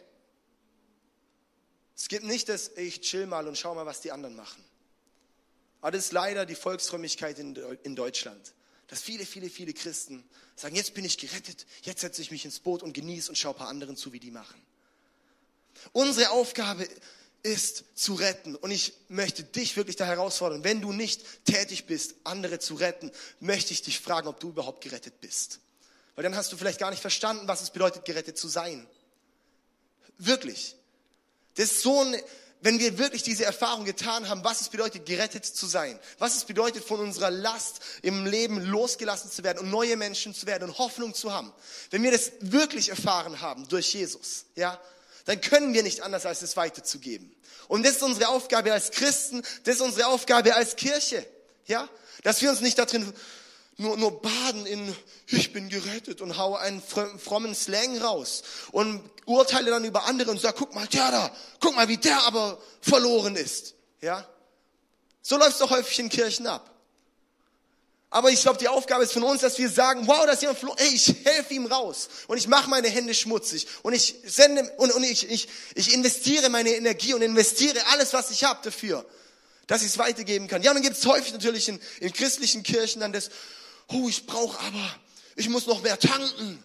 Es 1.95 2.07
gibt 2.07 2.23
nicht 2.23 2.49
das, 2.49 2.69
ich 2.69 3.01
chill 3.01 3.27
mal 3.27 3.47
und 3.47 3.57
schau 3.57 3.75
mal, 3.75 3.85
was 3.85 4.01
die 4.01 4.11
anderen 4.11 4.35
machen. 4.35 4.63
Aber 5.81 5.91
das 5.91 6.05
ist 6.05 6.11
leider 6.11 6.45
die 6.45 6.55
Volksfrömmigkeit 6.55 7.39
in, 7.39 7.95
Deutschland. 7.95 8.53
dass 8.87 9.01
viele, 9.01 9.25
viele, 9.25 9.49
viele 9.49 9.73
Christen 9.73 10.23
sagen, 10.55 10.75
jetzt 10.75 10.93
bin 10.93 11.05
ich 11.05 11.17
gerettet, 11.17 11.65
jetzt 11.83 12.01
setze 12.01 12.21
ich 12.21 12.31
mich 12.31 12.45
ins 12.45 12.59
Boot 12.59 12.81
und 12.83 12.93
genieße 12.93 13.29
und 13.29 13.35
schaue 13.35 13.53
ein 13.53 13.57
paar 13.57 13.67
anderen 13.67 13.95
zu, 13.95 14.13
wie 14.13 14.19
die 14.19 14.31
machen. 14.31 14.61
Unsere 15.93 16.31
Aufgabe 16.31 16.87
ist 17.43 17.85
zu 17.95 18.15
retten. 18.15 18.55
Und 18.55 18.71
ich 18.71 18.93
möchte 19.07 19.43
dich 19.43 19.77
wirklich 19.77 19.95
da 19.95 20.05
herausfordern. 20.05 20.63
Wenn 20.63 20.81
du 20.81 20.91
nicht 20.91 21.45
tätig 21.45 21.85
bist, 21.85 22.15
andere 22.23 22.59
zu 22.59 22.75
retten, 22.75 23.11
möchte 23.39 23.73
ich 23.73 23.81
dich 23.81 23.99
fragen, 23.99 24.27
ob 24.27 24.39
du 24.39 24.49
überhaupt 24.49 24.83
gerettet 24.83 25.21
bist. 25.21 25.59
Weil 26.15 26.23
dann 26.23 26.35
hast 26.35 26.51
du 26.51 26.57
vielleicht 26.57 26.79
gar 26.79 26.89
nicht 26.89 27.01
verstanden, 27.01 27.47
was 27.47 27.61
es 27.61 27.69
bedeutet, 27.69 28.05
gerettet 28.05 28.37
zu 28.37 28.47
sein. 28.47 28.87
Wirklich. 30.17 30.75
Das 31.55 31.71
ist 31.71 31.81
so 31.81 32.01
ein, 32.01 32.15
wenn 32.61 32.79
wir 32.79 32.97
wirklich 32.97 33.23
diese 33.23 33.45
Erfahrung 33.45 33.85
getan 33.85 34.29
haben, 34.29 34.43
was 34.43 34.61
es 34.61 34.69
bedeutet, 34.69 35.05
gerettet 35.05 35.45
zu 35.45 35.67
sein, 35.67 35.99
was 36.17 36.35
es 36.35 36.45
bedeutet, 36.45 36.83
von 36.83 36.99
unserer 36.99 37.29
Last 37.29 37.81
im 38.01 38.25
Leben 38.25 38.59
losgelassen 38.61 39.29
zu 39.29 39.43
werden 39.43 39.59
und 39.59 39.69
neue 39.69 39.95
Menschen 39.95 40.33
zu 40.33 40.47
werden 40.47 40.69
und 40.69 40.77
Hoffnung 40.77 41.13
zu 41.13 41.31
haben, 41.31 41.53
wenn 41.91 42.03
wir 42.03 42.11
das 42.11 42.31
wirklich 42.39 42.89
erfahren 42.89 43.41
haben 43.41 43.67
durch 43.67 43.93
Jesus, 43.93 44.45
ja, 44.55 44.79
dann 45.25 45.41
können 45.41 45.73
wir 45.73 45.83
nicht 45.83 46.01
anders, 46.01 46.25
als 46.25 46.41
es 46.41 46.55
weiterzugeben. 46.55 47.35
Und 47.67 47.85
das 47.85 47.97
ist 47.97 48.03
unsere 48.03 48.29
Aufgabe 48.29 48.71
als 48.71 48.91
Christen, 48.91 49.43
das 49.65 49.75
ist 49.75 49.81
unsere 49.81 50.07
Aufgabe 50.07 50.55
als 50.55 50.75
Kirche, 50.77 51.25
ja, 51.65 51.87
dass 52.23 52.41
wir 52.41 52.49
uns 52.49 52.61
nicht 52.61 52.79
darin 52.79 53.13
nur, 53.77 53.95
nur 53.97 54.21
baden 54.21 54.65
in, 54.65 54.95
ich 55.27 55.53
bin 55.53 55.69
gerettet 55.69 56.21
und 56.21 56.37
hau 56.37 56.55
einen 56.55 56.81
frommen 56.81 57.53
Slang 57.53 57.99
raus 57.99 58.43
und 58.71 59.03
urteile 59.25 59.69
dann 59.69 59.85
über 59.85 60.05
andere 60.05 60.31
und 60.31 60.41
sag, 60.41 60.55
guck 60.55 60.73
mal, 60.73 60.87
der 60.87 61.11
da, 61.11 61.35
guck 61.59 61.75
mal, 61.75 61.87
wie 61.87 61.97
der 61.97 62.23
aber 62.23 62.59
verloren 62.81 63.35
ist. 63.35 63.75
Ja? 64.01 64.27
So 65.21 65.37
läuft 65.37 65.53
es 65.53 65.57
doch 65.59 65.69
häufig 65.69 65.99
in 65.99 66.09
Kirchen 66.09 66.47
ab. 66.47 66.73
Aber 68.09 68.31
ich 68.31 68.41
glaube, 68.41 68.57
die 68.57 68.69
Aufgabe 68.69 69.03
ist 69.03 69.11
von 69.11 69.23
uns, 69.23 69.41
dass 69.41 69.59
wir 69.59 69.69
sagen, 69.69 70.07
wow, 70.07 70.25
da 70.25 70.31
ist 70.31 70.41
jemand 70.41 70.59
verloren, 70.59 70.79
ey, 70.79 70.95
ich 70.95 71.13
helfe 71.25 71.53
ihm 71.53 71.65
raus 71.65 72.07
und 72.27 72.37
ich 72.37 72.47
mache 72.47 72.69
meine 72.69 72.87
Hände 72.87 73.13
schmutzig 73.13 73.67
und 73.83 73.93
ich 73.93 74.15
sende 74.25 74.63
und, 74.77 74.93
und 74.93 75.03
ich, 75.03 75.29
ich, 75.29 75.49
ich 75.75 75.93
investiere 75.93 76.49
meine 76.49 76.69
Energie 76.69 77.13
und 77.13 77.21
investiere 77.21 77.85
alles, 77.91 78.13
was 78.13 78.31
ich 78.31 78.45
habe 78.45 78.61
dafür, 78.63 79.05
dass 79.67 79.81
ich 79.81 79.89
es 79.89 79.97
weitergeben 79.97 80.47
kann. 80.47 80.63
Ja, 80.63 80.71
und 80.71 80.75
dann 80.75 80.83
gibt 80.83 80.97
es 80.97 81.05
häufig 81.05 81.33
natürlich 81.33 81.67
in, 81.67 81.79
in 81.99 82.13
christlichen 82.13 82.63
Kirchen 82.63 83.01
dann 83.01 83.11
das, 83.11 83.29
oh, 83.87 84.09
ich 84.09 84.25
brauche 84.25 84.59
aber, 84.59 84.95
ich 85.35 85.49
muss 85.49 85.67
noch 85.67 85.81
mehr 85.81 85.99
tanken. 85.99 86.63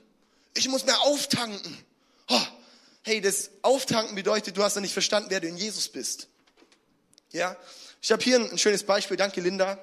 Ich 0.55 0.69
muss 0.69 0.85
mehr 0.85 1.01
auftanken. 1.03 1.79
Oh, 2.29 2.43
hey, 3.03 3.21
das 3.21 3.51
Auftanken 3.63 4.15
bedeutet, 4.15 4.57
du 4.57 4.63
hast 4.63 4.75
noch 4.75 4.83
nicht 4.83 4.93
verstanden, 4.93 5.31
wer 5.31 5.41
du 5.41 5.49
in 5.49 5.57
Jesus 5.57 5.89
bist. 5.89 6.29
Ja, 7.31 7.57
ich 8.01 8.13
habe 8.13 8.23
hier 8.23 8.39
ein 8.39 8.59
schönes 8.59 8.85
Beispiel. 8.85 9.17
Danke, 9.17 9.41
Linda. 9.41 9.79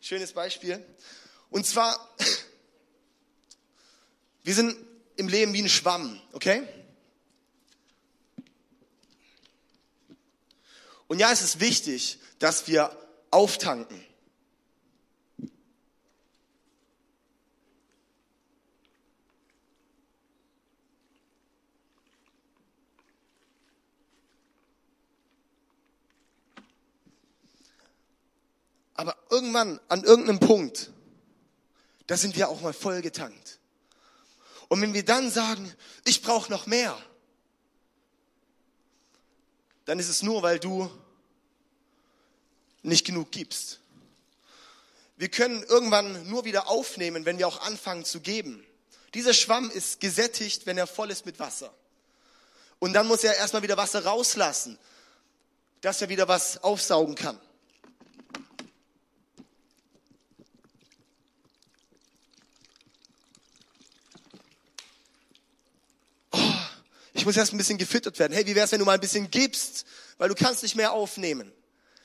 Schönes 0.00 0.32
Beispiel. 0.32 0.84
Und 1.50 1.66
zwar, 1.66 2.14
wir 4.44 4.54
sind 4.54 4.76
im 5.16 5.28
Leben 5.28 5.52
wie 5.52 5.62
ein 5.62 5.68
Schwamm, 5.68 6.20
okay? 6.32 6.66
Und 11.08 11.18
ja, 11.18 11.32
es 11.32 11.42
ist 11.42 11.60
wichtig, 11.60 12.18
dass 12.38 12.66
wir 12.66 12.96
auftanken. 13.30 14.04
Aber 28.94 29.16
irgendwann, 29.56 29.80
an 29.88 30.04
irgendeinem 30.04 30.40
Punkt, 30.40 30.90
da 32.06 32.16
sind 32.16 32.36
wir 32.36 32.48
auch 32.48 32.60
mal 32.60 32.72
vollgetankt. 32.72 33.58
Und 34.68 34.80
wenn 34.82 34.94
wir 34.94 35.04
dann 35.04 35.30
sagen, 35.30 35.72
ich 36.04 36.22
brauche 36.22 36.50
noch 36.50 36.66
mehr, 36.66 36.96
dann 39.86 39.98
ist 39.98 40.08
es 40.08 40.22
nur, 40.22 40.42
weil 40.42 40.58
du 40.58 40.90
nicht 42.82 43.06
genug 43.06 43.30
gibst. 43.30 43.80
Wir 45.16 45.28
können 45.28 45.62
irgendwann 45.62 46.28
nur 46.28 46.44
wieder 46.44 46.68
aufnehmen, 46.68 47.24
wenn 47.24 47.38
wir 47.38 47.48
auch 47.48 47.62
anfangen 47.62 48.04
zu 48.04 48.20
geben. 48.20 48.64
Dieser 49.14 49.32
Schwamm 49.32 49.70
ist 49.70 50.00
gesättigt, 50.00 50.66
wenn 50.66 50.76
er 50.76 50.86
voll 50.86 51.10
ist 51.10 51.24
mit 51.24 51.38
Wasser. 51.38 51.72
Und 52.78 52.92
dann 52.92 53.06
muss 53.06 53.24
er 53.24 53.36
erstmal 53.36 53.62
wieder 53.62 53.78
Wasser 53.78 54.04
rauslassen, 54.04 54.78
dass 55.80 56.02
er 56.02 56.10
wieder 56.10 56.28
was 56.28 56.62
aufsaugen 56.62 57.14
kann. 57.14 57.40
ich 67.15 67.15
muss 67.26 67.36
erst 67.36 67.52
ein 67.52 67.58
bisschen 67.58 67.76
gefüttert 67.76 68.18
werden. 68.18 68.32
Hey, 68.32 68.46
wie 68.46 68.54
wär's, 68.54 68.72
wenn 68.72 68.78
du 68.78 68.86
mal 68.86 68.94
ein 68.94 69.00
bisschen 69.00 69.30
gibst, 69.30 69.84
weil 70.16 70.30
du 70.30 70.34
kannst 70.34 70.62
nicht 70.62 70.76
mehr 70.76 70.92
aufnehmen? 70.92 71.52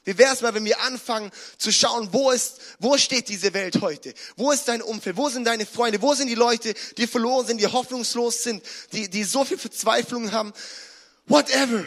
Wie 0.03 0.17
wär's 0.17 0.41
mal, 0.41 0.53
wenn 0.55 0.65
wir 0.65 0.81
anfangen 0.81 1.31
zu 1.57 1.71
schauen, 1.71 2.09
wo 2.11 2.31
ist, 2.31 2.59
wo 2.79 2.97
steht 2.97 3.29
diese 3.29 3.53
Welt 3.53 3.81
heute? 3.81 4.15
Wo 4.35 4.51
ist 4.51 4.67
dein 4.67 4.81
Umfeld? 4.81 5.15
Wo 5.15 5.29
sind 5.29 5.45
deine 5.45 5.67
Freunde? 5.67 6.01
Wo 6.01 6.15
sind 6.15 6.27
die 6.27 6.35
Leute, 6.35 6.73
die 6.97 7.05
verloren 7.05 7.45
sind, 7.45 7.61
die 7.61 7.67
hoffnungslos 7.67 8.41
sind, 8.41 8.63
die, 8.93 9.09
die 9.09 9.23
so 9.23 9.45
viel 9.45 9.59
Verzweiflung 9.59 10.31
haben? 10.31 10.53
Whatever. 11.27 11.85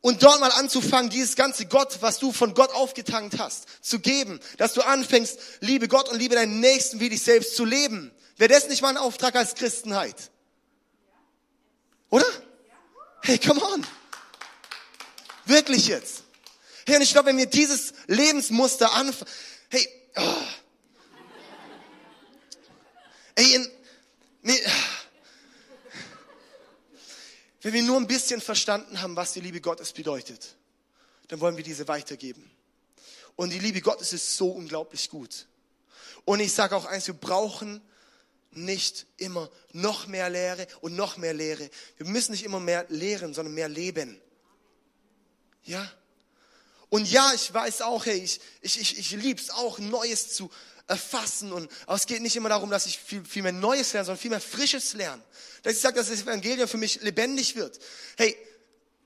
Und 0.00 0.22
dort 0.22 0.40
mal 0.40 0.50
anzufangen, 0.52 1.10
dieses 1.10 1.36
ganze 1.36 1.66
Gott, 1.66 1.98
was 2.00 2.18
du 2.18 2.32
von 2.32 2.54
Gott 2.54 2.72
aufgetankt 2.72 3.38
hast, 3.38 3.66
zu 3.82 4.00
geben, 4.00 4.40
dass 4.56 4.72
du 4.72 4.80
anfängst, 4.80 5.38
liebe 5.60 5.88
Gott 5.88 6.08
und 6.08 6.18
liebe 6.18 6.34
deinen 6.34 6.60
Nächsten 6.60 7.00
wie 7.00 7.10
dich 7.10 7.22
selbst 7.22 7.54
zu 7.54 7.66
leben. 7.66 8.10
Wäre 8.36 8.52
das 8.52 8.68
nicht 8.68 8.80
mal 8.80 8.88
ein 8.88 8.96
Auftrag 8.96 9.34
als 9.36 9.54
Christenheit? 9.54 10.30
Oder? 12.14 12.26
Hey, 13.22 13.38
come 13.38 13.60
on. 13.60 13.84
Wirklich 15.46 15.88
jetzt. 15.88 16.22
Hey, 16.86 16.94
und 16.94 17.02
ich 17.02 17.10
glaube, 17.10 17.30
wenn 17.30 17.36
wir 17.36 17.46
dieses 17.46 17.92
Lebensmuster 18.06 18.92
anfangen, 18.94 19.28
hey, 19.68 19.88
oh. 20.14 20.42
Ey, 23.34 23.54
in, 23.56 23.68
nee, 24.42 24.60
wenn 27.62 27.72
wir 27.72 27.82
nur 27.82 27.96
ein 27.96 28.06
bisschen 28.06 28.40
verstanden 28.40 29.02
haben, 29.02 29.16
was 29.16 29.32
die 29.32 29.40
Liebe 29.40 29.60
Gottes 29.60 29.92
bedeutet, 29.92 30.54
dann 31.26 31.40
wollen 31.40 31.56
wir 31.56 31.64
diese 31.64 31.88
weitergeben. 31.88 32.48
Und 33.34 33.50
die 33.50 33.58
Liebe 33.58 33.80
Gottes 33.80 34.12
ist 34.12 34.36
so 34.36 34.50
unglaublich 34.50 35.10
gut. 35.10 35.48
Und 36.24 36.38
ich 36.38 36.52
sage 36.52 36.76
auch 36.76 36.84
eins, 36.84 37.08
wir 37.08 37.14
brauchen 37.14 37.82
nicht 38.56 39.06
immer 39.16 39.50
noch 39.72 40.06
mehr 40.06 40.30
Lehre 40.30 40.66
und 40.80 40.94
noch 40.96 41.16
mehr 41.16 41.34
Lehre. 41.34 41.70
Wir 41.96 42.06
müssen 42.06 42.32
nicht 42.32 42.44
immer 42.44 42.60
mehr 42.60 42.86
lehren, 42.88 43.34
sondern 43.34 43.54
mehr 43.54 43.68
leben. 43.68 44.20
Ja? 45.64 45.90
Und 46.88 47.10
ja, 47.10 47.32
ich 47.34 47.52
weiß 47.52 47.82
auch, 47.82 48.06
hey, 48.06 48.18
ich, 48.18 48.40
ich, 48.60 48.80
ich, 48.80 48.98
ich 48.98 49.10
lieb's 49.12 49.50
auch, 49.50 49.78
Neues 49.78 50.34
zu 50.34 50.50
erfassen. 50.86 51.52
Und, 51.52 51.70
aber 51.86 51.96
es 51.96 52.06
geht 52.06 52.22
nicht 52.22 52.36
immer 52.36 52.48
darum, 52.48 52.70
dass 52.70 52.86
ich 52.86 52.98
viel, 52.98 53.24
viel 53.24 53.42
mehr 53.42 53.52
Neues 53.52 53.92
lerne, 53.92 54.06
sondern 54.06 54.20
viel 54.20 54.30
mehr 54.30 54.40
Frisches 54.40 54.92
lerne. 54.94 55.22
Dass 55.62 55.74
ich 55.74 55.80
sage, 55.80 55.96
dass 55.96 56.08
das 56.08 56.22
Evangelium 56.22 56.68
für 56.68 56.76
mich 56.76 57.00
lebendig 57.02 57.56
wird. 57.56 57.78
Hey, 58.16 58.36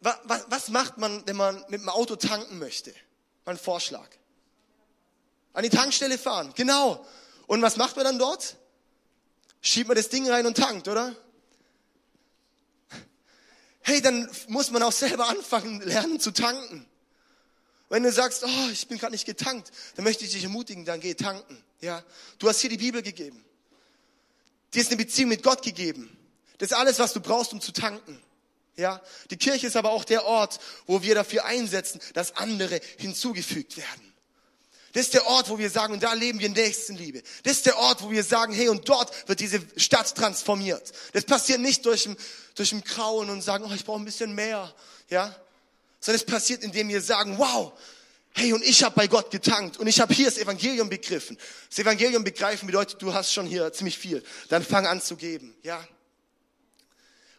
wa, 0.00 0.20
wa, 0.24 0.44
was 0.48 0.68
macht 0.68 0.98
man, 0.98 1.26
wenn 1.26 1.36
man 1.36 1.64
mit 1.68 1.80
dem 1.80 1.88
Auto 1.88 2.16
tanken 2.16 2.58
möchte? 2.58 2.92
Mein 3.44 3.58
Vorschlag. 3.58 4.08
An 5.52 5.62
die 5.62 5.70
Tankstelle 5.70 6.18
fahren, 6.18 6.52
genau. 6.54 7.04
Und 7.46 7.62
was 7.62 7.76
macht 7.76 7.96
man 7.96 8.04
dann 8.04 8.18
dort? 8.18 8.56
Schiebt 9.60 9.88
man 9.88 9.96
das 9.96 10.08
Ding 10.08 10.28
rein 10.28 10.46
und 10.46 10.56
tankt, 10.56 10.88
oder? 10.88 11.14
Hey, 13.80 14.02
dann 14.02 14.30
muss 14.48 14.70
man 14.70 14.82
auch 14.82 14.92
selber 14.92 15.28
anfangen, 15.28 15.80
lernen 15.80 16.20
zu 16.20 16.30
tanken. 16.30 16.86
Wenn 17.88 18.02
du 18.02 18.12
sagst, 18.12 18.44
oh, 18.44 18.68
ich 18.70 18.86
bin 18.86 18.98
gerade 18.98 19.12
nicht 19.12 19.24
getankt, 19.24 19.72
dann 19.96 20.04
möchte 20.04 20.24
ich 20.24 20.32
dich 20.32 20.44
ermutigen, 20.44 20.84
dann 20.84 21.00
geh 21.00 21.14
tanken. 21.14 21.62
Ja, 21.80 22.04
du 22.38 22.48
hast 22.48 22.60
hier 22.60 22.70
die 22.70 22.76
Bibel 22.76 23.02
gegeben. 23.02 23.42
Dir 24.74 24.82
ist 24.82 24.88
eine 24.88 24.98
Beziehung 24.98 25.30
mit 25.30 25.42
Gott 25.42 25.62
gegeben. 25.62 26.14
Das 26.58 26.72
ist 26.72 26.76
alles, 26.76 26.98
was 26.98 27.12
du 27.14 27.20
brauchst, 27.20 27.52
um 27.52 27.60
zu 27.60 27.72
tanken. 27.72 28.20
Ja, 28.76 29.00
die 29.30 29.36
Kirche 29.36 29.66
ist 29.66 29.76
aber 29.76 29.90
auch 29.90 30.04
der 30.04 30.24
Ort, 30.24 30.60
wo 30.86 31.02
wir 31.02 31.14
dafür 31.14 31.46
einsetzen, 31.46 32.00
dass 32.12 32.36
andere 32.36 32.80
hinzugefügt 32.98 33.76
werden. 33.76 34.07
Das 34.92 35.02
ist 35.02 35.14
der 35.14 35.26
Ort, 35.26 35.50
wo 35.50 35.58
wir 35.58 35.70
sagen, 35.70 35.92
und 35.92 36.02
da 36.02 36.14
leben 36.14 36.38
wir 36.38 36.46
in 36.46 36.52
Nächstenliebe. 36.52 37.22
Das 37.42 37.54
ist 37.54 37.66
der 37.66 37.76
Ort, 37.76 38.02
wo 38.02 38.10
wir 38.10 38.24
sagen, 38.24 38.52
hey, 38.52 38.68
und 38.68 38.88
dort 38.88 39.28
wird 39.28 39.40
diese 39.40 39.60
Stadt 39.76 40.14
transformiert. 40.14 40.92
Das 41.12 41.24
passiert 41.24 41.60
nicht 41.60 41.84
durch 41.84 42.06
ein, 42.06 42.16
durch 42.54 42.72
ein 42.72 42.82
Krauen 42.82 43.28
und 43.28 43.42
sagen, 43.42 43.64
oh, 43.68 43.74
ich 43.74 43.84
brauche 43.84 44.00
ein 44.00 44.04
bisschen 44.04 44.34
mehr, 44.34 44.74
ja, 45.10 45.34
sondern 46.00 46.20
es 46.20 46.24
passiert, 46.24 46.62
indem 46.62 46.88
wir 46.88 47.02
sagen, 47.02 47.38
wow, 47.38 47.72
hey, 48.32 48.52
und 48.52 48.64
ich 48.64 48.82
habe 48.82 48.94
bei 48.94 49.06
Gott 49.06 49.30
getankt 49.30 49.76
und 49.76 49.86
ich 49.86 50.00
habe 50.00 50.14
hier 50.14 50.26
das 50.26 50.38
Evangelium 50.38 50.88
begriffen. 50.88 51.36
Das 51.68 51.78
Evangelium 51.78 52.24
begreifen 52.24 52.66
bedeutet, 52.66 53.02
du 53.02 53.12
hast 53.12 53.32
schon 53.32 53.46
hier 53.46 53.72
ziemlich 53.72 53.98
viel. 53.98 54.22
Dann 54.48 54.64
fang 54.64 54.86
an 54.86 55.02
zu 55.02 55.16
geben, 55.16 55.54
ja. 55.62 55.86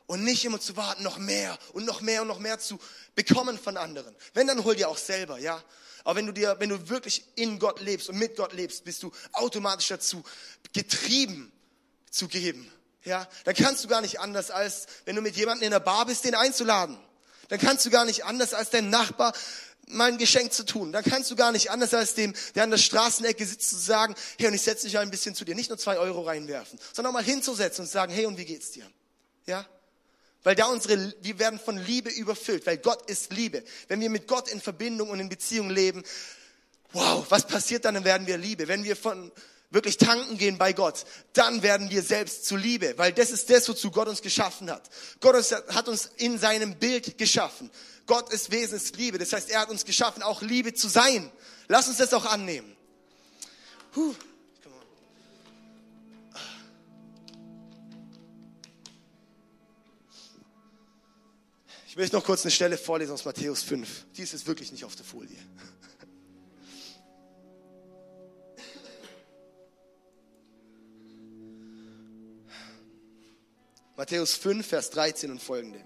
Und 0.09 0.23
nicht 0.23 0.43
immer 0.43 0.59
zu 0.59 0.75
warten, 0.75 1.03
noch 1.03 1.19
mehr 1.19 1.55
und 1.73 1.85
noch 1.85 2.01
mehr 2.01 2.23
und 2.23 2.27
noch 2.27 2.39
mehr 2.39 2.57
zu 2.57 2.79
bekommen 3.13 3.59
von 3.59 3.77
anderen. 3.77 4.15
Wenn, 4.33 4.47
dann 4.47 4.63
hol 4.63 4.75
dir 4.75 4.89
auch 4.89 4.97
selber, 4.97 5.37
ja. 5.37 5.63
Aber 6.03 6.15
wenn 6.15 6.25
du 6.25 6.31
dir, 6.31 6.55
wenn 6.57 6.69
du 6.69 6.89
wirklich 6.89 7.25
in 7.35 7.59
Gott 7.59 7.79
lebst 7.79 8.09
und 8.09 8.17
mit 8.17 8.35
Gott 8.35 8.53
lebst, 8.53 8.85
bist 8.85 9.03
du 9.03 9.11
automatisch 9.33 9.89
dazu 9.89 10.23
getrieben 10.73 11.51
zu 12.09 12.27
geben. 12.27 12.71
Ja, 13.05 13.27
dann 13.43 13.53
kannst 13.53 13.83
du 13.83 13.87
gar 13.87 14.01
nicht 14.01 14.19
anders 14.19 14.49
als, 14.49 14.87
wenn 15.05 15.15
du 15.15 15.21
mit 15.21 15.35
jemandem 15.35 15.65
in 15.65 15.71
der 15.71 15.79
Bar 15.79 16.07
bist, 16.07 16.25
den 16.25 16.33
einzuladen. 16.33 16.97
Dann 17.49 17.59
kannst 17.59 17.85
du 17.85 17.91
gar 17.91 18.05
nicht 18.05 18.25
anders 18.25 18.55
als 18.55 18.71
deinem 18.71 18.89
Nachbar 18.89 19.31
mal 19.85 20.11
ein 20.11 20.17
Geschenk 20.17 20.51
zu 20.53 20.65
tun. 20.65 20.91
Dann 20.91 21.03
kannst 21.03 21.29
du 21.29 21.35
gar 21.35 21.51
nicht 21.51 21.69
anders 21.69 21.93
als 21.93 22.15
dem, 22.15 22.33
der 22.55 22.63
an 22.63 22.71
der 22.71 22.79
Straßenecke 22.79 23.45
sitzt, 23.45 23.69
zu 23.69 23.75
sagen, 23.75 24.15
hey, 24.39 24.47
und 24.47 24.55
ich 24.55 24.63
setze 24.63 24.87
dich 24.87 24.97
ein 24.97 25.11
bisschen 25.11 25.35
zu 25.35 25.45
dir. 25.45 25.53
Nicht 25.53 25.69
nur 25.69 25.77
zwei 25.77 25.99
Euro 25.99 26.21
reinwerfen, 26.21 26.79
sondern 26.93 27.13
mal 27.13 27.23
hinzusetzen 27.23 27.83
und 27.83 27.91
sagen, 27.91 28.11
hey, 28.11 28.25
und 28.25 28.39
wie 28.39 28.45
geht's 28.45 28.71
dir? 28.71 28.89
Ja? 29.45 29.67
Weil 30.43 30.55
da 30.55 30.67
unsere, 30.67 31.13
wir 31.21 31.39
werden 31.39 31.59
von 31.59 31.77
Liebe 31.77 32.09
überfüllt, 32.09 32.65
weil 32.65 32.77
Gott 32.77 33.09
ist 33.09 33.33
Liebe. 33.33 33.63
Wenn 33.87 33.99
wir 33.99 34.09
mit 34.09 34.27
Gott 34.27 34.49
in 34.49 34.61
Verbindung 34.61 35.09
und 35.09 35.19
in 35.19 35.29
Beziehung 35.29 35.69
leben, 35.69 36.03
wow, 36.93 37.25
was 37.29 37.45
passiert 37.45 37.85
dann? 37.85 37.95
Dann 37.95 38.05
werden 38.05 38.25
wir 38.25 38.37
Liebe. 38.37 38.67
Wenn 38.67 38.83
wir 38.83 38.95
von, 38.95 39.31
wirklich 39.71 39.97
tanken 39.97 40.37
gehen 40.37 40.57
bei 40.57 40.73
Gott, 40.73 41.05
dann 41.33 41.61
werden 41.61 41.89
wir 41.89 42.01
selbst 42.01 42.45
zu 42.45 42.55
Liebe, 42.55 42.93
weil 42.97 43.13
das 43.13 43.31
ist 43.31 43.49
das, 43.49 43.67
wozu 43.69 43.91
Gott 43.91 44.07
uns 44.07 44.21
geschaffen 44.21 44.71
hat. 44.71 44.89
Gott 45.19 45.35
hat 45.69 45.87
uns 45.87 46.09
in 46.17 46.37
seinem 46.39 46.75
Bild 46.75 47.17
geschaffen. 47.17 47.69
Gott 48.05 48.33
ist 48.33 48.51
Wesensliebe, 48.51 49.19
das 49.19 49.33
heißt, 49.33 49.49
er 49.51 49.61
hat 49.61 49.69
uns 49.69 49.85
geschaffen, 49.85 50.23
auch 50.23 50.41
Liebe 50.41 50.73
zu 50.73 50.87
sein. 50.87 51.31
Lass 51.67 51.87
uns 51.87 51.97
das 51.97 52.13
auch 52.13 52.25
annehmen. 52.25 52.75
Puh. 53.91 54.15
Ich 61.99 62.09
will 62.09 62.17
noch 62.17 62.23
kurz 62.23 62.43
eine 62.43 62.51
Stelle 62.51 62.77
vorlesen 62.77 63.11
aus 63.11 63.25
Matthäus 63.25 63.61
5. 63.61 64.05
Die 64.15 64.21
ist 64.21 64.31
jetzt 64.31 64.47
wirklich 64.47 64.71
nicht 64.71 64.85
auf 64.85 64.95
der 64.95 65.03
Folie. 65.03 65.35
Matthäus 73.97 74.35
5, 74.35 74.65
Vers 74.65 74.91
13 74.91 75.29
und 75.29 75.41
folgende. 75.41 75.81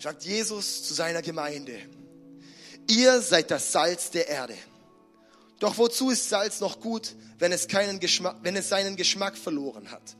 Sagt 0.00 0.24
Jesus 0.24 0.82
zu 0.82 0.92
seiner 0.92 1.22
Gemeinde, 1.22 1.78
ihr 2.88 3.20
seid 3.20 3.52
das 3.52 3.70
Salz 3.70 4.10
der 4.10 4.26
Erde. 4.26 4.58
Doch 5.60 5.78
wozu 5.78 6.10
ist 6.10 6.28
Salz 6.28 6.58
noch 6.58 6.80
gut, 6.80 7.14
wenn 7.38 7.52
es, 7.52 7.68
keinen 7.68 8.00
Geschmack, 8.00 8.38
wenn 8.42 8.56
es 8.56 8.68
seinen 8.68 8.96
Geschmack 8.96 9.38
verloren 9.38 9.92
hat? 9.92 10.16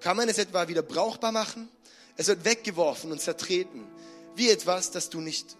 Kann 0.00 0.16
man 0.16 0.30
es 0.30 0.38
etwa 0.38 0.68
wieder 0.68 0.80
brauchbar 0.80 1.32
machen? 1.32 1.68
Es 2.16 2.28
wird 2.28 2.44
weggeworfen 2.44 3.10
und 3.10 3.20
zertreten, 3.20 3.86
wie 4.36 4.48
etwas, 4.48 4.90
das 4.90 5.10
du 5.10 5.20
nicht, 5.20 5.56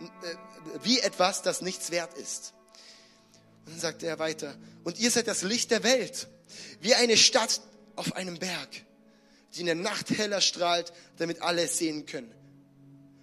äh, 0.00 0.34
wie 0.82 1.00
etwas, 1.00 1.42
das 1.42 1.62
nichts 1.62 1.90
wert 1.90 2.14
ist. 2.14 2.54
Und 3.64 3.72
dann 3.72 3.80
sagt 3.80 4.02
er 4.02 4.18
weiter, 4.18 4.56
und 4.84 4.98
ihr 4.98 5.10
seid 5.10 5.26
das 5.26 5.42
Licht 5.42 5.70
der 5.70 5.82
Welt, 5.82 6.28
wie 6.80 6.94
eine 6.94 7.16
Stadt, 7.16 7.60
auf 7.96 8.14
einem 8.14 8.38
Berg, 8.38 8.68
die 9.54 9.60
in 9.60 9.66
der 9.66 9.74
Nacht 9.74 10.10
heller 10.10 10.40
strahlt, 10.40 10.92
damit 11.16 11.40
alle 11.42 11.62
es 11.62 11.78
sehen 11.78 12.06
können. 12.06 12.32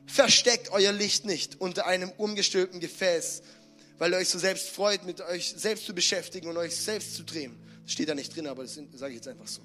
Versteckt 0.08 0.72
euer 0.72 0.92
Licht 0.92 1.26
nicht 1.26 1.62
unter 1.62 1.86
einem 1.86 2.10
umgestülpten 2.18 2.80
Gefäß, 2.80 3.44
weil 4.00 4.12
ihr 4.12 4.18
euch 4.18 4.30
so 4.30 4.40
selbst 4.40 4.70
freut, 4.70 5.06
mit 5.06 5.22
euch 5.22 5.54
selbst 5.56 5.86
zu 5.86 5.94
beschäftigen 5.94 6.50
und 6.50 6.58
euch 6.58 6.76
selbst 6.76 7.16
zu 7.16 7.24
drehen. 7.24 7.56
Das 7.84 7.94
steht 7.94 8.10
da 8.10 8.16
nicht 8.16 8.36
drin, 8.36 8.48
aber 8.48 8.64
das 8.64 8.74
sage 8.74 9.10
ich 9.10 9.18
jetzt 9.18 9.28
einfach 9.28 9.48
so. 9.48 9.62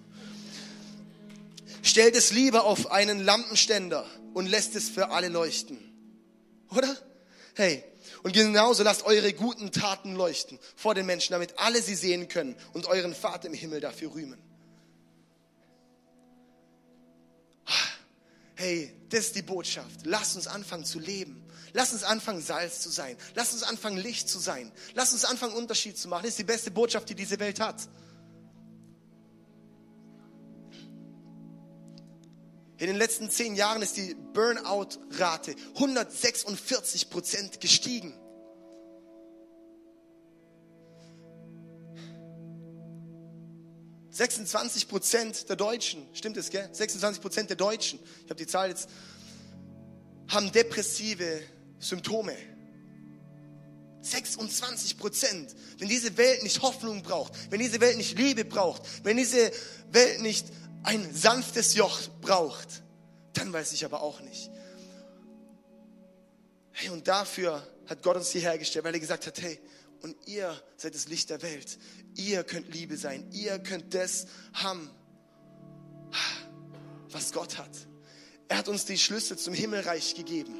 Stellt 1.88 2.14
es 2.16 2.33
lieber 2.33 2.64
auf 2.64 2.90
einen 2.90 3.24
Lampenständer 3.24 4.05
und 4.35 4.44
lässt 4.44 4.77
es 4.77 4.90
für 4.90 5.09
alle 5.09 5.29
leuchten. 5.29 5.79
Oder? 6.70 6.94
Hey, 7.55 7.83
und 8.22 8.35
genauso 8.35 8.83
lasst 8.83 9.05
eure 9.05 9.33
guten 9.33 9.72
Taten 9.72 10.14
leuchten 10.14 10.59
vor 10.77 10.94
den 10.94 11.07
Menschen, 11.07 11.33
damit 11.33 11.59
alle 11.59 11.81
sie 11.81 11.94
sehen 11.94 12.29
können 12.29 12.57
und 12.74 12.85
euren 12.88 13.14
Vater 13.14 13.48
im 13.48 13.55
Himmel 13.55 13.81
dafür 13.81 14.12
rühmen. 14.12 14.38
hey, 18.55 18.94
das 19.09 19.20
ist 19.20 19.37
die 19.37 19.42
Botschaft. 19.42 20.01
Lass 20.05 20.37
uns 20.37 20.46
anfangen 20.46 20.85
zu 20.85 20.98
leben. 20.98 21.42
Lass 21.72 21.94
uns 21.94 22.03
anfangen, 22.03 22.42
Salz 22.42 22.81
zu 22.81 22.90
sein. 22.90 23.16
Lass 23.35 23.55
uns 23.55 23.62
anfangen, 23.62 23.96
Licht 23.96 24.29
zu 24.29 24.38
sein. 24.38 24.70
Lass 24.92 25.14
uns 25.14 25.24
anfangen, 25.24 25.55
Unterschied 25.55 25.96
zu 25.96 26.09
machen. 26.09 26.24
Das 26.24 26.33
ist 26.33 26.38
die 26.38 26.44
beste 26.44 26.70
Botschaft, 26.70 27.09
die 27.09 27.14
diese 27.14 27.40
Welt 27.40 27.61
hat. 27.61 27.77
In 32.79 32.87
den 32.87 32.97
letzten 32.97 33.29
zehn 33.29 33.57
Jahren 33.57 33.83
ist 33.83 33.97
die 33.97 34.14
Burnout-Rate 34.14 35.57
146 35.75 37.11
Prozent 37.11 37.61
gestiegen. 37.61 38.14
26 44.11 44.88
Prozent 44.88 45.49
der 45.49 45.57
Deutschen, 45.57 46.07
stimmt 46.12 46.37
es, 46.37 46.51
gell? 46.51 46.69
26 46.73 47.21
Prozent 47.21 47.51
der 47.51 47.57
Deutschen, 47.57 47.99
ich 48.25 48.31
habe 48.31 48.37
die 48.37 48.47
Zahl 48.47 48.69
jetzt, 48.69 48.88
haben 50.29 50.51
depressive 50.53 51.41
Symptome. 51.81 52.37
26 54.03 54.99
Prozent. 54.99 55.55
Wenn 55.79 55.88
diese 55.88 56.17
Welt 56.17 56.45
nicht 56.45 56.62
Hoffnung 56.62 57.03
braucht, 57.03 57.33
wenn 57.51 57.59
diese 57.59 57.81
Welt 57.81 57.97
nicht 57.97 58.17
Liebe 58.17 58.45
braucht, 58.45 58.83
wenn 59.05 59.17
diese 59.17 59.51
Welt 59.91 60.21
nicht 60.21 60.47
ein 60.88 61.14
sanftes 61.14 61.74
Joch 61.74 62.01
braucht, 62.22 62.83
dann 63.35 63.53
weiß 63.53 63.72
ich 63.74 63.85
aber 63.85 64.01
auch 64.01 64.20
nicht. 64.20 64.51
Hey, 66.72 66.88
und 66.88 67.07
dafür 67.09 67.62
hat 67.87 68.03
Gott 68.03 68.16
uns 68.16 68.31
hierher 68.31 68.57
gestellt, 68.57 68.87
weil 68.87 68.94
er 68.94 69.01
gesagt 69.01 69.27
hat, 69.27 69.38
hey, 69.42 69.61
und 70.01 70.16
ihr 70.27 70.59
seid 70.79 70.94
das 70.94 71.09
Licht 71.09 71.29
der 71.29 71.42
Welt. 71.42 71.79
Ihr 72.14 72.42
könnt 72.42 72.72
Liebe 72.72 72.96
sein. 72.96 73.31
Ihr 73.33 73.59
könnt 73.59 73.92
das 73.92 74.29
haben, 74.55 74.88
was 77.11 77.33
Gott 77.33 77.59
hat. 77.59 77.70
Er 78.48 78.57
hat 78.57 78.68
uns 78.68 78.87
die 78.87 78.96
Schlüssel 78.96 79.37
zum 79.37 79.53
Himmelreich 79.53 80.14
gegeben. 80.14 80.55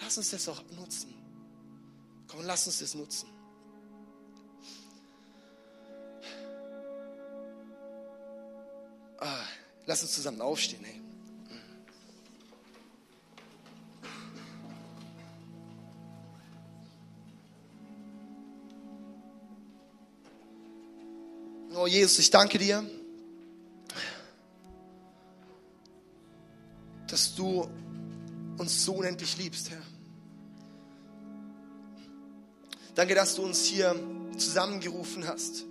Lass 0.00 0.18
uns 0.18 0.30
das 0.30 0.48
auch 0.48 0.60
nutzen. 0.72 1.14
Komm, 2.26 2.44
lass 2.44 2.66
uns 2.66 2.80
das 2.80 2.94
nutzen. 2.94 3.31
Lass 9.92 10.02
uns 10.02 10.12
zusammen 10.12 10.40
aufstehen. 10.40 10.82
Hey. 10.82 10.98
Oh 21.74 21.86
Jesus, 21.86 22.18
ich 22.20 22.30
danke 22.30 22.56
dir, 22.56 22.82
dass 27.06 27.34
du 27.34 27.68
uns 28.56 28.84
so 28.86 28.94
unendlich 28.94 29.36
liebst, 29.36 29.68
Herr. 29.68 29.82
Danke, 32.94 33.14
dass 33.14 33.34
du 33.34 33.42
uns 33.42 33.66
hier 33.66 33.94
zusammengerufen 34.38 35.26
hast, 35.26 35.66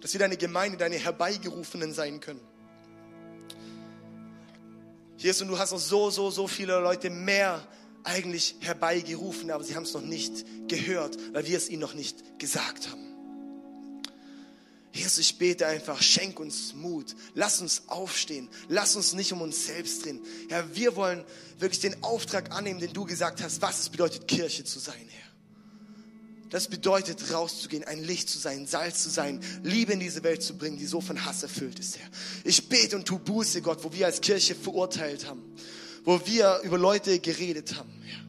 dass 0.00 0.12
wir 0.12 0.20
deine 0.20 0.36
Gemeinde, 0.36 0.76
deine 0.76 0.96
Herbeigerufenen 0.96 1.92
sein 1.92 2.20
können. 2.20 2.53
Jesus, 5.24 5.40
und 5.40 5.48
du 5.48 5.58
hast 5.58 5.72
noch 5.72 5.78
so, 5.78 6.10
so, 6.10 6.30
so 6.30 6.46
viele 6.46 6.78
Leute 6.80 7.08
mehr 7.08 7.66
eigentlich 8.02 8.56
herbeigerufen, 8.60 9.50
aber 9.50 9.64
sie 9.64 9.74
haben 9.74 9.84
es 9.84 9.94
noch 9.94 10.02
nicht 10.02 10.44
gehört, 10.68 11.16
weil 11.32 11.46
wir 11.46 11.56
es 11.56 11.70
ihnen 11.70 11.80
noch 11.80 11.94
nicht 11.94 12.38
gesagt 12.38 12.90
haben. 12.90 13.00
Jesus, 14.92 15.16
ich 15.16 15.38
bete 15.38 15.66
einfach, 15.66 16.02
schenk 16.02 16.38
uns 16.38 16.74
Mut. 16.74 17.16
Lass 17.32 17.62
uns 17.62 17.84
aufstehen. 17.86 18.50
Lass 18.68 18.96
uns 18.96 19.14
nicht 19.14 19.32
um 19.32 19.40
uns 19.40 19.64
selbst 19.64 20.04
drehen. 20.04 20.20
Herr, 20.50 20.76
wir 20.76 20.94
wollen 20.94 21.24
wirklich 21.58 21.80
den 21.80 22.02
Auftrag 22.02 22.52
annehmen, 22.52 22.78
den 22.78 22.92
du 22.92 23.06
gesagt 23.06 23.42
hast, 23.42 23.62
was 23.62 23.80
es 23.80 23.88
bedeutet, 23.88 24.28
Kirche 24.28 24.64
zu 24.64 24.78
sein, 24.78 25.08
Herr. 25.08 25.23
Das 26.54 26.68
bedeutet, 26.68 27.32
rauszugehen, 27.32 27.82
ein 27.82 28.04
Licht 28.04 28.28
zu 28.28 28.38
sein, 28.38 28.64
Salz 28.64 29.02
zu 29.02 29.10
sein, 29.10 29.40
Liebe 29.64 29.92
in 29.92 29.98
diese 29.98 30.22
Welt 30.22 30.40
zu 30.40 30.56
bringen, 30.56 30.78
die 30.78 30.86
so 30.86 31.00
von 31.00 31.24
Hass 31.24 31.42
erfüllt 31.42 31.80
ist, 31.80 31.98
Herr. 31.98 32.06
Ich 32.44 32.68
bete 32.68 32.94
und 32.94 33.06
tu 33.06 33.18
Buße, 33.18 33.60
Gott, 33.60 33.82
wo 33.82 33.92
wir 33.92 34.06
als 34.06 34.20
Kirche 34.20 34.54
verurteilt 34.54 35.26
haben, 35.26 35.42
wo 36.04 36.24
wir 36.26 36.60
über 36.62 36.78
Leute 36.78 37.18
geredet 37.18 37.76
haben, 37.76 37.90
Herr. 38.04 38.24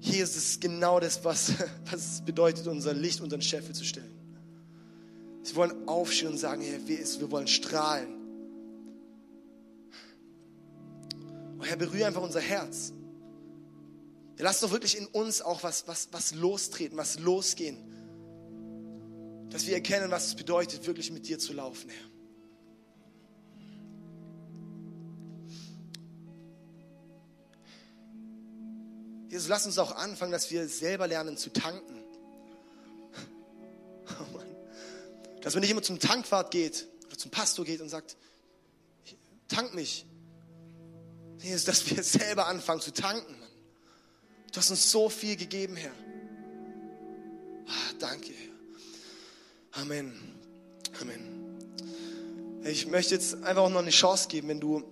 Jesus 0.00 0.36
ist 0.36 0.60
genau 0.62 1.00
das, 1.00 1.22
was, 1.22 1.52
was 1.90 2.12
es 2.14 2.20
bedeutet, 2.22 2.66
unser 2.66 2.94
Licht 2.94 3.20
unter 3.20 3.36
den 3.36 3.42
Scheffel 3.42 3.74
zu 3.74 3.84
stellen. 3.84 4.14
Sie 5.42 5.54
wollen 5.54 5.86
aufstehen 5.86 6.28
und 6.28 6.38
sagen, 6.38 6.62
Herr, 6.62 6.88
wir 6.88 7.30
wollen 7.30 7.46
strahlen. 7.46 8.08
Oh 11.60 11.64
Herr, 11.64 11.76
berühre 11.76 12.06
einfach 12.06 12.22
unser 12.22 12.40
Herz. 12.40 12.94
Lass 14.38 14.60
doch 14.60 14.70
wirklich 14.70 14.98
in 14.98 15.06
uns 15.06 15.40
auch 15.40 15.62
was, 15.62 15.88
was, 15.88 16.08
was 16.12 16.34
lostreten, 16.34 16.98
was 16.98 17.18
losgehen. 17.18 17.78
Dass 19.50 19.66
wir 19.66 19.74
erkennen, 19.74 20.10
was 20.10 20.26
es 20.26 20.34
bedeutet, 20.34 20.86
wirklich 20.86 21.10
mit 21.10 21.26
dir 21.26 21.38
zu 21.38 21.52
laufen, 21.54 21.88
Herr. 21.88 22.10
Jesus, 29.28 29.48
lass 29.48 29.66
uns 29.66 29.78
auch 29.78 29.94
anfangen, 29.96 30.32
dass 30.32 30.50
wir 30.50 30.68
selber 30.68 31.06
lernen 31.06 31.36
zu 31.36 31.52
tanken. 31.52 32.02
Oh 34.20 34.36
Mann. 34.36 34.46
Dass 35.42 35.54
man 35.54 35.60
nicht 35.62 35.70
immer 35.70 35.82
zum 35.82 35.98
Tankwart 35.98 36.50
geht 36.50 36.86
oder 37.06 37.18
zum 37.18 37.30
Pastor 37.30 37.64
geht 37.64 37.80
und 37.80 37.88
sagt, 37.88 38.16
tank 39.48 39.74
mich. 39.74 40.06
Jesus, 41.38 41.64
dass 41.64 41.90
wir 41.90 42.02
selber 42.02 42.46
anfangen 42.46 42.80
zu 42.80 42.92
tanken. 42.92 43.36
Du 44.56 44.60
hast 44.60 44.70
uns 44.70 44.90
so 44.90 45.10
viel 45.10 45.36
gegeben, 45.36 45.76
Herr. 45.76 45.92
Ah, 47.66 47.92
danke, 47.98 48.30
Herr. 48.32 49.82
Amen. 49.82 50.14
Amen. 50.98 51.58
Ich 52.64 52.86
möchte 52.86 53.14
jetzt 53.14 53.34
einfach 53.44 53.64
auch 53.64 53.68
noch 53.68 53.82
eine 53.82 53.90
Chance 53.90 54.28
geben, 54.28 54.48
wenn 54.48 54.58
du, 54.58 54.82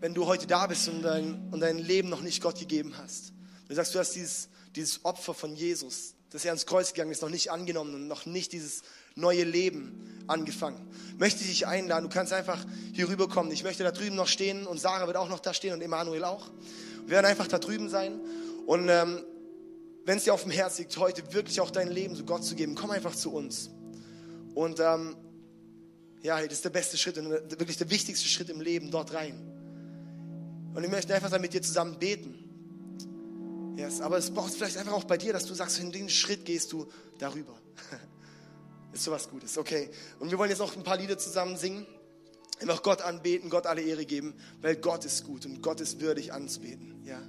wenn 0.00 0.12
du 0.12 0.26
heute 0.26 0.48
da 0.48 0.66
bist 0.66 0.88
und 0.88 1.02
dein, 1.02 1.50
und 1.52 1.60
dein 1.60 1.78
Leben 1.78 2.08
noch 2.08 2.20
nicht 2.20 2.42
Gott 2.42 2.58
gegeben 2.58 2.98
hast. 2.98 3.32
Du 3.68 3.76
sagst, 3.76 3.94
du 3.94 4.00
hast 4.00 4.10
dieses, 4.16 4.48
dieses 4.74 5.04
Opfer 5.04 5.34
von 5.34 5.54
Jesus, 5.54 6.14
dass 6.30 6.44
er 6.44 6.50
ans 6.50 6.66
Kreuz 6.66 6.94
gegangen 6.94 7.12
ist, 7.12 7.22
noch 7.22 7.30
nicht 7.30 7.52
angenommen 7.52 7.94
und 7.94 8.08
noch 8.08 8.26
nicht 8.26 8.50
dieses 8.50 8.82
neue 9.14 9.44
Leben 9.44 10.24
angefangen. 10.26 10.84
Möchte 11.16 11.44
ich 11.44 11.50
dich 11.50 11.68
einladen, 11.68 12.08
du 12.08 12.12
kannst 12.12 12.32
einfach 12.32 12.66
hier 12.92 13.08
rüberkommen. 13.08 13.52
Ich 13.52 13.62
möchte 13.62 13.84
da 13.84 13.92
drüben 13.92 14.16
noch 14.16 14.26
stehen 14.26 14.66
und 14.66 14.80
Sarah 14.80 15.06
wird 15.06 15.16
auch 15.16 15.28
noch 15.28 15.38
da 15.38 15.54
stehen 15.54 15.74
und 15.74 15.80
Emanuel 15.80 16.24
auch. 16.24 16.50
Wir 17.02 17.10
werden 17.10 17.26
einfach 17.26 17.46
da 17.46 17.60
drüben 17.60 17.88
sein 17.88 18.18
und 18.66 18.88
ähm, 18.88 19.24
wenn 20.04 20.18
es 20.18 20.24
dir 20.24 20.34
auf 20.34 20.42
dem 20.42 20.52
Herz 20.52 20.78
liegt, 20.78 20.96
heute 20.96 21.32
wirklich 21.32 21.60
auch 21.60 21.70
dein 21.70 21.88
Leben 21.88 22.14
so 22.14 22.24
Gott 22.24 22.44
zu 22.44 22.54
geben, 22.54 22.74
komm 22.74 22.90
einfach 22.90 23.14
zu 23.14 23.32
uns. 23.32 23.70
Und 24.54 24.80
ähm, 24.80 25.16
ja, 26.22 26.42
das 26.42 26.52
ist 26.54 26.64
der 26.64 26.70
beste 26.70 26.96
Schritt 26.96 27.16
wirklich 27.16 27.76
der 27.76 27.90
wichtigste 27.90 28.28
Schritt 28.28 28.48
im 28.50 28.60
Leben, 28.60 28.90
dort 28.90 29.12
rein. 29.12 29.34
Und 30.74 30.82
ich 30.82 30.90
möchte 30.90 31.14
einfach 31.14 31.38
mit 31.38 31.52
dir 31.52 31.62
zusammen 31.62 31.98
beten. 31.98 32.40
Yes, 33.76 34.00
aber 34.00 34.18
es 34.18 34.30
braucht 34.30 34.54
vielleicht 34.54 34.76
einfach 34.76 34.92
auch 34.92 35.04
bei 35.04 35.16
dir, 35.16 35.32
dass 35.32 35.46
du 35.46 35.54
sagst, 35.54 35.80
in 35.80 35.90
den 35.90 36.08
Schritt 36.08 36.44
gehst 36.44 36.72
du 36.72 36.86
darüber. 37.18 37.54
ist 38.92 39.04
sowas 39.04 39.28
Gutes, 39.28 39.58
okay. 39.58 39.90
Und 40.20 40.30
wir 40.30 40.38
wollen 40.38 40.50
jetzt 40.50 40.60
auch 40.60 40.76
ein 40.76 40.84
paar 40.84 40.96
Lieder 40.96 41.18
zusammen 41.18 41.56
singen. 41.56 41.86
Einfach 42.60 42.82
Gott 42.82 43.02
anbeten, 43.02 43.50
Gott 43.50 43.66
alle 43.66 43.82
Ehre 43.82 44.06
geben, 44.06 44.34
weil 44.60 44.76
Gott 44.76 45.04
ist 45.04 45.24
gut 45.24 45.44
und 45.44 45.60
Gott 45.60 45.80
ist 45.80 46.00
würdig 46.00 46.32
anzubeten. 46.32 47.04
Ja. 47.04 47.20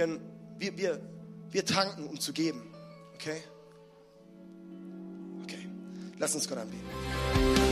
Und 0.00 0.20
wir, 0.58 0.76
wir, 0.78 1.00
wir 1.50 1.64
tanken, 1.64 2.06
um 2.06 2.18
zu 2.18 2.32
geben. 2.32 2.62
Okay? 3.14 3.42
Okay. 5.42 5.68
Lass 6.18 6.34
uns 6.34 6.48
Gott 6.48 6.58
anbeten. 6.58 7.71